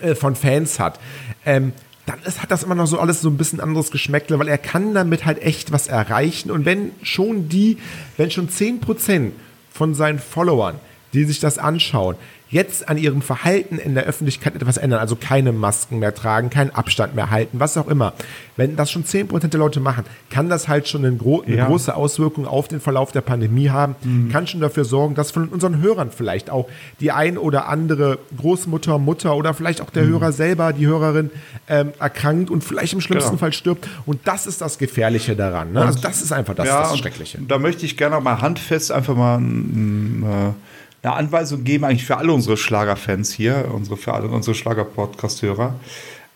äh, 0.00 0.14
von 0.14 0.36
Fans 0.36 0.78
hat, 0.78 0.98
ähm, 1.44 1.72
dann 2.06 2.22
ist, 2.22 2.42
hat 2.42 2.50
das 2.50 2.62
immer 2.62 2.74
noch 2.74 2.86
so 2.86 2.98
alles 2.98 3.20
so 3.20 3.28
ein 3.28 3.36
bisschen 3.36 3.60
anderes 3.60 3.90
Geschmäckle, 3.90 4.38
weil 4.38 4.48
er 4.48 4.58
kann 4.58 4.94
damit 4.94 5.26
halt 5.26 5.42
echt 5.42 5.72
was 5.72 5.88
erreichen. 5.88 6.50
Und 6.50 6.64
wenn 6.64 6.92
schon 7.02 7.48
die, 7.48 7.78
wenn 8.16 8.30
schon 8.30 8.48
10% 8.48 9.32
von 9.72 9.94
seinen 9.94 10.18
Followern, 10.18 10.76
die 11.12 11.24
sich 11.24 11.40
das 11.40 11.58
anschauen, 11.58 12.16
jetzt 12.50 12.88
an 12.88 12.96
ihrem 12.98 13.20
Verhalten 13.22 13.78
in 13.78 13.94
der 13.94 14.04
Öffentlichkeit 14.04 14.54
etwas 14.54 14.76
ändern, 14.78 15.00
also 15.00 15.16
keine 15.16 15.52
Masken 15.52 15.98
mehr 15.98 16.14
tragen, 16.14 16.50
keinen 16.50 16.70
Abstand 16.70 17.14
mehr 17.14 17.30
halten, 17.30 17.60
was 17.60 17.76
auch 17.76 17.88
immer. 17.88 18.14
Wenn 18.56 18.74
das 18.76 18.90
schon 18.90 19.04
10% 19.04 19.48
der 19.48 19.58
Leute 19.60 19.80
machen, 19.80 20.04
kann 20.30 20.48
das 20.48 20.66
halt 20.68 20.88
schon 20.88 21.04
eine, 21.04 21.14
gro 21.16 21.42
eine 21.46 21.56
Ja. 21.56 21.66
große 21.66 21.94
Auswirkung 21.94 22.46
auf 22.46 22.66
den 22.68 22.80
Verlauf 22.80 23.12
der 23.12 23.20
Pandemie 23.20 23.68
haben, 23.70 23.96
kann 24.32 24.46
schon 24.46 24.60
dafür 24.60 24.84
sorgen, 24.84 25.14
dass 25.14 25.30
von 25.30 25.48
unseren 25.48 25.80
Hörern 25.82 26.10
vielleicht 26.10 26.50
auch 26.50 26.68
die 27.00 27.12
ein 27.12 27.36
oder 27.38 27.68
andere 27.68 28.18
Großmutter, 28.36 28.98
Mutter 28.98 29.36
oder 29.36 29.52
vielleicht 29.54 29.80
auch 29.80 29.90
der 29.90 30.06
Hörer 30.06 30.32
selber, 30.32 30.72
die 30.72 30.86
Hörerin 30.86 31.30
ähm, 31.68 31.92
erkrankt 32.00 32.50
und 32.50 32.64
vielleicht 32.64 32.92
im 32.94 33.00
schlimmsten 33.00 33.30
Genau. 33.30 33.40
Fall 33.40 33.52
stirbt. 33.52 33.88
Und 34.06 34.20
das 34.24 34.46
ist 34.46 34.60
das 34.60 34.78
Gefährliche 34.78 35.36
daran. 35.36 35.72
Ne? 35.72 35.82
Also 35.84 36.00
das 36.00 36.22
ist 36.22 36.32
einfach 36.32 36.54
das, 36.54 36.66
das 36.68 36.92
und 36.92 36.98
Schreckliche. 36.98 37.38
Da 37.46 37.58
möchte 37.58 37.84
ich 37.84 37.96
gerne 37.96 38.20
mal 38.20 38.40
handfest 38.40 38.90
einfach 38.90 39.14
mal 39.14 39.36
ein, 39.38 40.22
äh, 40.24 40.52
eine 41.02 41.12
Anweisung 41.14 41.64
geben, 41.64 41.84
eigentlich 41.84 42.04
für 42.06 42.16
alle 42.16 42.32
unsere 42.32 42.56
Schlagerfans 42.56 43.32
hier, 43.32 43.70
unsere, 43.72 43.96
für 43.96 44.14
alle 44.14 44.28
unsere 44.28 44.54
Schlager-Podcast-Hörer. 44.54 45.74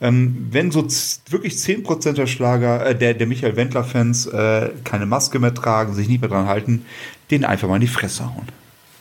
Ähm, 0.01 0.49
wenn 0.51 0.71
so 0.73 0.83
wirklich 1.31 1.55
10% 1.55 2.13
der 2.13 2.27
Schlager, 2.27 2.85
äh, 2.87 2.95
der, 2.97 3.15
der 3.15 3.27
Michael 3.27 3.57
Wendler-Fans 3.57 4.27
äh, 4.27 4.71
keine 4.85 5.07
Maske 5.07 5.39
mehr 5.39 5.55
tragen, 5.55 5.95
sich 5.95 6.09
nicht 6.09 6.21
mehr 6.21 6.31
dran 6.31 6.47
halten, 6.47 6.85
den 7.31 7.45
einfach 7.45 7.69
mal 7.69 7.77
in 7.77 7.83
die 7.83 7.87
Fresse 7.89 8.25
hauen. 8.25 8.49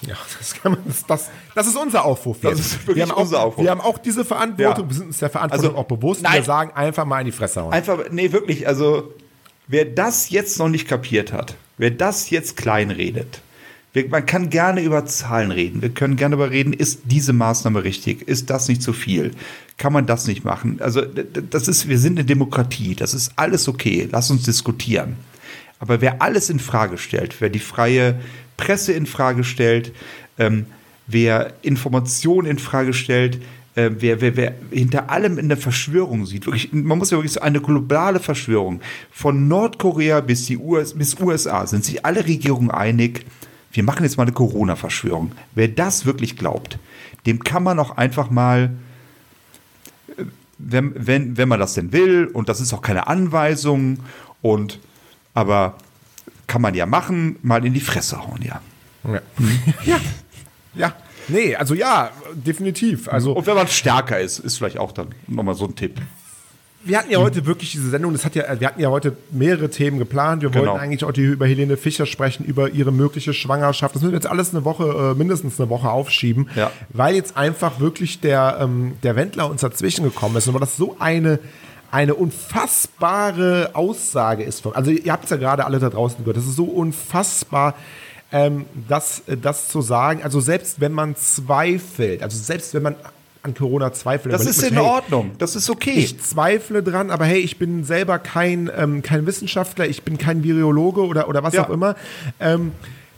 Ja, 0.02 0.16
das, 0.40 0.54
kann 0.56 0.74
man, 0.74 0.82
das, 0.86 1.06
das, 1.06 1.30
das 1.54 1.68
ist 1.68 1.76
unser 1.78 2.06
Aufruf. 2.06 2.38
Das 2.42 2.60
ist 2.60 2.74
wirklich 2.88 2.96
wir 2.98 3.04
haben 3.04 3.12
auch, 3.12 3.22
unser 3.22 3.44
Aufruf. 3.44 3.64
Wir 3.64 3.72
haben 3.72 3.82
auch 3.82 3.98
diese 4.00 4.26
Verantwortung, 4.26 4.86
Ja. 4.86 4.90
wir 4.90 4.96
sind 4.96 5.08
uns 5.08 5.20
der 5.20 5.30
Verantwortung 5.30 5.70
Also, 5.70 5.78
auch 5.80 5.86
bewusst. 5.86 6.22
nein. 6.24 6.34
wir 6.34 6.44
sagen 6.44 6.72
einfach 6.76 7.06
mal 7.06 7.20
in 7.20 7.26
die 7.28 7.32
Fresse 7.32 7.62
hauen. 7.64 7.72
Einfach, 7.74 8.00
nee, 8.12 8.32
wirklich, 8.32 8.68
also 8.68 9.14
wer 9.68 9.86
das 9.86 10.30
jetzt 10.32 10.58
noch 10.60 10.70
nicht 10.70 10.88
kapiert 10.88 11.34
hat, 11.34 11.56
wer 11.78 11.92
das 11.92 12.30
jetzt 12.32 12.58
kleinredet, 12.58 13.42
wir, 13.94 14.08
man 14.10 14.26
kann 14.26 14.50
gerne 14.50 14.82
über 14.82 15.06
Zahlen 15.06 15.52
reden, 15.52 15.82
wir 15.82 15.90
können 15.90 16.16
gerne 16.16 16.38
darüber 16.38 16.52
reden, 16.52 16.74
ist 16.74 17.02
diese 17.06 17.34
Maßnahme 17.34 17.84
richtig, 17.84 18.28
ist 18.28 18.50
das 18.50 18.68
nicht 18.68 18.82
zu 18.82 18.94
viel, 18.94 19.32
kann 19.78 19.92
man 19.92 20.06
das 20.06 20.28
nicht 20.28 20.46
machen. 20.46 20.80
Also 20.82 21.02
das 21.02 21.68
ist, 21.68 21.90
wir 21.90 22.00
sind 22.00 22.18
eine 22.18 22.26
Demokratie, 22.26 22.96
das 22.96 23.14
ist 23.14 23.34
alles 23.36 23.68
okay, 23.68 24.08
lass 24.12 24.32
uns 24.32 24.44
diskutieren. 24.44 25.18
Aber 25.80 26.00
wer 26.00 26.22
alles 26.22 26.50
in 26.50 26.60
Frage 26.60 26.98
stellt, 26.98 27.42
wer 27.42 27.50
die 27.50 27.60
freie 27.60 28.20
Presse 28.56 28.94
in 28.94 29.08
Frage 29.08 29.44
stellt, 29.44 29.92
ähm, 30.38 30.68
wer 31.08 31.54
Informationen 31.64 32.48
in 32.48 32.60
Frage 32.60 32.94
stellt, 32.94 33.42
äh, 33.76 33.90
wer, 33.98 34.22
wer, 34.22 34.38
wer 34.38 34.54
hinter 34.70 35.10
allem 35.10 35.38
in 35.38 35.50
der 35.50 35.58
Verschwörung 35.58 36.26
sieht, 36.26 36.46
wirklich, 36.46 36.72
man 36.72 36.98
muss 36.98 37.12
ja 37.12 37.18
wirklich 37.18 37.34
so 37.34 37.42
eine 37.42 37.62
globale 37.62 38.20
Verschwörung. 38.20 38.82
Von 39.12 39.48
Nordkorea 39.48 40.22
bis 40.22 40.46
die 40.46 40.58
US, 40.58 40.94
bis 40.94 41.20
USA 41.20 41.66
sind 41.66 41.84
sich 41.84 42.06
alle 42.06 42.26
Regierungen 42.26 42.72
einig, 42.72 43.26
wir 43.72 43.84
machen 43.84 44.04
jetzt 44.04 44.18
mal 44.18 44.24
eine 44.24 44.34
Corona-Verschwörung. 44.34 45.32
Wer 45.56 45.68
das 45.68 46.06
wirklich 46.06 46.36
glaubt, 46.36 46.78
dem 47.26 47.44
kann 47.44 47.64
man 47.64 47.80
auch 47.80 47.98
einfach 47.98 48.30
mal 48.30 48.72
wenn, 50.64 50.94
wenn, 50.96 51.38
wenn 51.38 51.50
man 51.50 51.60
das 51.60 51.74
denn 51.74 51.92
will, 51.92 52.28
und 52.28 52.50
das 52.50 52.62
ist 52.62 52.74
auch 52.74 52.82
keine 52.82 53.08
Anweisung, 53.08 54.00
und 54.42 54.80
aber 55.34 55.78
kann 56.48 56.62
man 56.62 56.76
ja 56.76 56.86
machen, 56.86 57.38
mal 57.42 57.66
in 57.66 57.74
die 57.74 57.80
Fresse 57.80 58.22
hauen, 58.22 58.42
ja. 58.44 58.62
Ja. 59.04 59.22
ja. 59.84 60.00
Ja. 60.74 60.94
Nee, 61.28 61.56
also 61.56 61.74
ja, 61.74 62.12
definitiv. 62.34 63.08
Also 63.08 63.34
Und 63.34 63.46
wenn 63.46 63.56
man 63.56 63.68
stärker 63.68 64.20
ist, 64.20 64.40
ist 64.40 64.58
vielleicht 64.58 64.78
auch 64.78 64.92
dann 64.92 65.10
nochmal 65.28 65.56
so 65.56 65.66
ein 65.66 65.76
Tipp. 65.76 66.02
Wir 66.84 66.98
hatten 66.98 67.12
ja 67.12 67.20
heute 67.20 67.46
wirklich 67.46 67.72
diese 67.72 67.90
Sendung, 67.90 68.14
das 68.14 68.26
hat 68.26 68.36
ja, 68.36 68.44
wir 68.60 68.68
hatten 68.68 68.82
ja 68.82 68.90
heute 68.90 69.16
mehrere 69.32 69.70
Themen 69.70 70.00
geplant. 70.00 70.42
Wir 70.42 70.50
Genau. 70.50 70.66
wollten 70.72 70.80
eigentlich 70.84 71.04
heute 71.04 71.22
über 71.22 71.46
Helene 71.46 71.78
Fischer 71.78 72.06
sprechen, 72.06 72.44
über 72.46 72.70
ihre 72.70 72.92
mögliche 72.92 73.34
Schwangerschaft. 73.34 73.94
Das 73.96 74.02
müssen 74.02 74.14
wir 74.14 74.18
jetzt 74.20 74.28
alles 74.30 74.54
eine 74.54 74.66
Woche, 74.66 75.12
äh, 75.14 75.18
mindestens 75.18 75.60
eine 75.60 75.70
Woche 75.70 75.90
aufschieben, 75.90 76.50
Ja. 76.56 76.72
weil 76.90 77.16
jetzt 77.16 77.38
einfach 77.38 77.80
wirklich 77.80 78.20
der, 78.22 78.58
ähm, 78.62 78.94
der 79.04 79.16
Wendler 79.16 79.50
uns 79.50 79.62
dazwischen 79.62 80.04
gekommen 80.04 80.36
ist 80.38 80.48
und 80.48 80.54
weil 80.54 80.62
das 80.62 80.78
so 80.78 80.96
eine 81.00 81.40
eine 81.94 82.16
unfassbare 82.16 83.72
Aussage 83.74 84.44
ist. 84.44 84.62
Von, 84.62 84.74
also 84.76 84.92
ihr 84.92 85.12
habt 85.12 85.26
es 85.26 85.30
ja 85.30 85.36
gerade 85.38 85.66
alle 85.66 85.78
da 85.80 85.90
draußen 85.90 86.20
gehört. 86.20 86.38
Das 86.38 86.46
ist 86.46 86.56
so 86.56 86.64
unfassbar, 86.64 87.76
ähm, 88.32 88.66
das, 88.88 89.24
das 89.42 89.68
zu 89.68 89.82
sagen. 89.82 90.22
Also 90.24 90.40
selbst 90.40 90.80
wenn 90.80 90.94
man 90.94 91.18
zweifelt, 91.18 92.24
also 92.24 92.38
selbst 92.42 92.74
wenn 92.74 92.84
man 92.84 92.96
an 93.44 93.54
Corona 93.56 93.92
zweifelt, 93.94 94.34
Das 94.34 94.46
ist 94.46 94.62
in 94.64 94.76
hey, 94.76 94.84
Ordnung, 94.84 95.32
das 95.40 95.56
ist 95.56 95.70
okay. 95.70 95.94
ich 95.96 96.20
zweifle 96.20 96.84
dran, 96.84 97.10
aber 97.10 97.26
hey, 97.26 97.40
ich 97.40 97.58
bin 97.58 97.84
selber 97.84 98.20
kein, 98.20 98.70
ähm, 98.78 99.02
kein 99.02 99.26
Wissenschaftler, 99.26 99.88
ich 99.88 100.04
bin 100.04 100.18
kein 100.18 100.44
Virologe 100.44 101.02
oder, 101.06 101.28
oder 101.28 101.42
was 101.44 101.54
Ja. 101.56 101.66
auch 101.66 101.70
immer. 101.72 101.96
Ähm, 102.40 102.72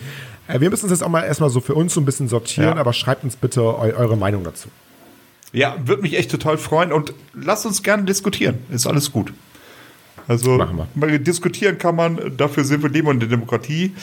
Äh, 0.50 0.60
wir 0.60 0.70
müssen 0.70 0.84
uns 0.86 0.92
jetzt 0.92 1.04
auch 1.04 1.10
mal 1.10 1.24
erstmal 1.24 1.50
so 1.50 1.62
für 1.62 1.74
uns 1.74 1.94
so 1.94 2.02
ein 2.02 2.06
bisschen 2.06 2.28
sortieren, 2.28 2.76
Ja. 2.76 2.82
aber 2.82 2.92
schreibt 2.92 3.24
uns 3.24 3.38
bitte 3.38 3.62
eu 3.62 3.94
eure 3.96 4.18
Meinung 4.18 4.44
dazu. 4.44 4.68
Ja, 5.54 5.78
würde 5.86 6.02
mich 6.02 6.18
echt 6.18 6.30
total 6.32 6.58
freuen 6.58 6.92
und 6.92 7.14
lasst 7.34 7.66
uns 7.66 7.82
gerne 7.82 8.04
diskutieren. 8.04 8.58
Ist 8.70 8.86
alles 8.86 9.14
gut. 9.14 9.32
Also 10.28 10.60
wir. 10.96 11.20
diskutieren 11.20 11.78
kann 11.78 11.96
man, 11.96 12.36
dafür 12.36 12.64
sind 12.64 12.84
wir 12.84 12.90
leben 12.90 13.10
in 13.12 13.20
der 13.20 13.30
Demokratie. 13.30 13.94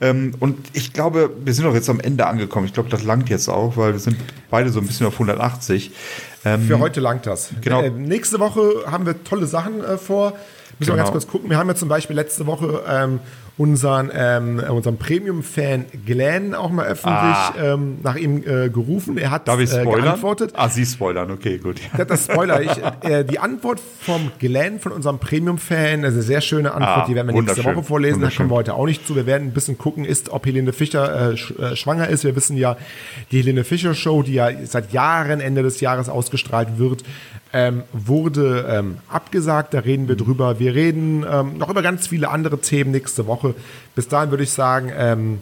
Ähm, 0.00 0.34
und 0.40 0.58
ich 0.72 0.92
glaube, 0.92 1.30
wir 1.44 1.54
sind 1.54 1.66
auch 1.66 1.74
jetzt 1.74 1.88
am 1.88 2.00
Ende 2.00 2.26
angekommen. 2.26 2.66
Ich 2.66 2.74
glaube, 2.74 2.90
das 2.90 3.02
langt 3.02 3.28
jetzt 3.30 3.48
auch, 3.48 3.76
weil 3.76 3.92
wir 3.92 4.00
sind 4.00 4.16
beide 4.50 4.70
so 4.70 4.80
ein 4.80 4.86
bisschen 4.86 5.06
auf 5.06 5.14
180. 5.14 5.90
Ähm, 6.44 6.62
Für 6.66 6.78
heute 6.78 7.00
langt 7.00 7.26
das. 7.26 7.50
Genau. 7.62 7.82
Äh, 7.82 7.90
nächste 7.90 8.38
Woche 8.40 8.84
haben 8.86 9.06
wir 9.06 9.24
tolle 9.24 9.46
Sachen 9.46 9.82
äh, 9.82 9.96
vor. 9.96 10.34
Müssen 10.78 10.90
wir 10.90 10.96
Genau. 10.96 10.96
ganz 10.96 11.10
kurz 11.12 11.26
gucken. 11.26 11.50
Wir 11.50 11.56
haben 11.56 11.68
ja 11.68 11.74
zum 11.74 11.88
Beispiel 11.88 12.16
letzte 12.16 12.46
Woche 12.46 12.82
ähm, 12.88 13.20
unseren, 13.56 14.10
ähm, 14.12 14.58
unseren 14.68 14.96
Premium-Fan 14.96 15.84
Glenn 16.04 16.54
auch 16.54 16.70
mal 16.70 16.86
öffentlich 16.86 17.14
Ah. 17.14 17.54
ähm, 17.56 17.98
nach 18.02 18.16
ihm 18.16 18.38
äh, 18.38 18.68
gerufen. 18.68 19.16
Er 19.16 19.30
hat 19.30 19.46
darf 19.46 19.60
ich 19.60 19.72
äh, 19.72 19.80
spoilern? 19.82 20.02
geantwortet. 20.04 20.52
Ah, 20.56 20.68
Sie 20.68 20.84
spoilern, 20.84 21.30
okay, 21.30 21.58
gut. 21.58 21.80
Das, 21.96 22.06
das 22.08 22.24
Spoiler. 22.24 22.60
Ich, 22.62 22.72
äh, 23.08 23.22
die 23.24 23.38
Antwort 23.38 23.80
vom 24.00 24.32
Glenn, 24.40 24.80
von 24.80 24.90
unserem 24.90 25.18
Premium-Fan, 25.20 26.02
ist 26.02 26.14
eine 26.14 26.22
sehr 26.22 26.40
schöne 26.40 26.72
Antwort, 26.72 27.04
Ah, 27.04 27.06
die 27.06 27.14
werden 27.14 27.28
wir 27.32 27.40
nächste 27.42 27.64
Woche 27.64 27.82
vorlesen. 27.84 28.20
Da 28.20 28.30
kommen 28.30 28.50
wir 28.50 28.56
heute 28.56 28.74
auch 28.74 28.86
nicht 28.86 29.06
zu. 29.06 29.14
Wir 29.14 29.26
werden 29.26 29.48
ein 29.48 29.52
bisschen 29.52 29.78
gucken, 29.78 30.04
ist, 30.04 30.30
ob 30.30 30.46
Helene 30.46 30.72
Fischer 30.72 31.30
äh, 31.32 31.36
sch 31.36 31.52
äh, 31.58 31.76
schwanger 31.76 32.08
ist. 32.08 32.24
Wir 32.24 32.34
wissen 32.34 32.56
ja, 32.56 32.76
die 33.30 33.38
Helene 33.38 33.62
Fischer 33.62 33.94
Show, 33.94 34.22
die 34.24 34.34
ja 34.34 34.48
seit 34.64 34.92
Jahren 34.92 35.40
Ende 35.40 35.62
des 35.62 35.80
Jahres 35.80 36.08
ausgestrahlt 36.08 36.78
wird, 36.78 37.04
ähm, 37.54 37.84
wurde 37.92 38.66
ähm, 38.68 38.98
abgesagt. 39.08 39.72
Da 39.72 39.78
reden 39.78 40.08
wir 40.08 40.16
drüber. 40.16 40.58
Wir 40.58 40.74
reden 40.74 41.24
ähm, 41.30 41.56
noch 41.56 41.70
über 41.70 41.82
ganz 41.82 42.08
viele 42.08 42.28
andere 42.28 42.58
Themen 42.58 42.90
nächste 42.90 43.26
Woche. 43.26 43.54
Bis 43.94 44.08
dahin 44.08 44.30
würde 44.30 44.42
ich 44.42 44.50
sagen, 44.50 44.90
ähm, 44.94 45.38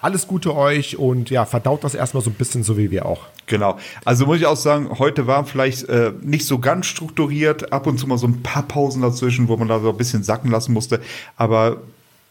alles 0.00 0.28
Gute 0.28 0.54
euch 0.54 0.96
und 0.96 1.28
ja, 1.30 1.44
verdaut 1.44 1.82
das 1.82 1.96
erstmal 1.96 2.22
so 2.22 2.30
ein 2.30 2.34
bisschen 2.34 2.62
so 2.62 2.78
wie 2.78 2.92
wir 2.92 3.04
auch. 3.04 3.26
Genau. 3.46 3.76
Also 4.04 4.26
muss 4.26 4.38
ich 4.38 4.46
auch 4.46 4.56
sagen, 4.56 5.00
heute 5.00 5.26
war 5.26 5.44
vielleicht 5.44 5.88
äh, 5.88 6.12
nicht 6.22 6.46
so 6.46 6.60
ganz 6.60 6.86
strukturiert, 6.86 7.72
ab 7.72 7.88
und 7.88 7.98
zu 7.98 8.06
mal 8.06 8.18
so 8.18 8.28
ein 8.28 8.42
paar 8.44 8.62
Pausen 8.62 9.02
dazwischen, 9.02 9.48
wo 9.48 9.56
man 9.56 9.66
da 9.66 9.80
so 9.80 9.90
ein 9.90 9.96
bisschen 9.96 10.22
sacken 10.22 10.52
lassen 10.52 10.72
musste. 10.72 11.00
Aber 11.36 11.78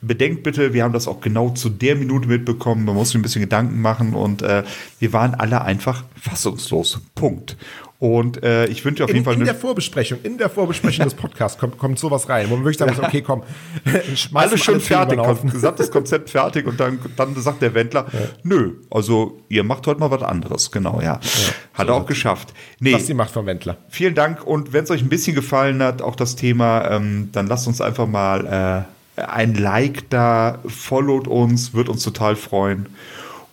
bedenkt 0.02 0.44
bitte, 0.44 0.74
wir 0.74 0.84
haben 0.84 0.94
das 0.94 1.10
auch 1.10 1.20
genau 1.20 1.50
zu 1.50 1.70
der 1.70 1.96
Minute 1.96 2.30
mitbekommen. 2.30 2.86
Man 2.86 2.96
muss 2.96 3.10
sich 3.10 3.18
ein 3.18 3.24
bisschen 3.24 3.42
Gedanken 3.42 3.82
machen 3.82 4.14
und 4.14 4.42
äh, 4.44 4.64
wir 5.00 5.12
waren 5.12 5.36
alle 5.36 5.62
einfach 5.64 6.06
fassungslos. 6.22 7.02
Punkt. 7.16 7.58
Und 8.00 8.44
äh, 8.44 8.68
ich 8.68 8.86
wünsche 8.86 9.04
auf 9.04 9.10
jeden 9.10 9.20
In, 9.20 9.26
Fall 9.26 9.34
in 9.34 9.46
der 9.46 9.56
Vorbesprechung, 9.56 10.20
in 10.22 10.38
der 10.38 10.52
Vorbesprechung 10.52 11.06
des 11.06 11.16
Podcasts 11.16 11.60
kommt, 11.60 11.80
kommt 11.80 11.98
sowas 11.98 12.30
rein, 12.30 12.48
wo 12.50 12.56
man 12.56 12.64
wirklich 12.64 12.78
sagen 12.78 12.96
muss, 12.96 13.04
okay, 13.04 13.24
komm, 13.24 13.42
schmeiß 14.16 14.50
alles 14.50 14.64
schon 14.64 14.80
fertig, 14.80 15.20
gesamtes 15.52 15.90
Konzept 15.90 16.30
fertig 16.30 16.68
und 16.68 16.80
dann, 16.80 17.00
dann 17.16 17.36
sagt 17.36 17.64
der 17.64 17.74
Wendler, 17.74 18.06
nö, 18.44 18.74
also 18.92 19.42
ihr 19.50 19.64
macht 19.64 19.88
heute 19.88 20.00
mal 20.00 20.12
was 20.12 20.22
anderes, 20.22 20.70
genau, 20.70 21.02
ja. 21.02 21.20
Hat 21.74 21.88
er 21.88 21.96
auch 21.96 22.06
geschafft. 22.06 22.54
Nee, 22.80 22.94
Was 22.94 23.08
die 23.08 23.16
Macht 23.16 23.32
vom 23.32 23.48
Wendler. 23.48 23.78
vielen 23.90 24.14
Dank 24.14 24.46
und 24.46 24.74
wenn 24.74 24.84
es 24.84 24.92
euch 24.92 25.02
ein 25.02 25.10
bisschen 25.10 25.34
gefallen 25.34 25.82
hat, 25.82 26.04
auch 26.04 26.16
das 26.16 26.36
Thema, 26.36 26.92
ähm, 26.92 27.30
dann 27.32 27.48
lasst 27.48 27.68
uns 27.68 27.82
einfach 27.82 28.06
mal 28.06 28.86
äh, 29.18 29.22
ein 29.24 29.56
Like 29.56 30.08
da, 30.12 30.60
followt 30.68 31.28
uns, 31.28 31.74
wird 31.74 31.90
uns 31.90 32.04
total 32.04 32.36
freuen 32.36 32.86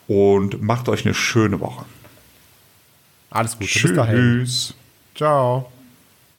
und 0.07 0.63
macht 0.63 0.91
euch 0.91 1.07
eine 1.07 1.15
schöne 1.15 1.61
Woche. 1.61 1.87
Alles 3.35 3.59
Gute, 3.59 3.81
bis 3.81 3.95
dahin. 3.95 4.17
Tschüss. 4.17 4.75
Ciao. 5.17 5.71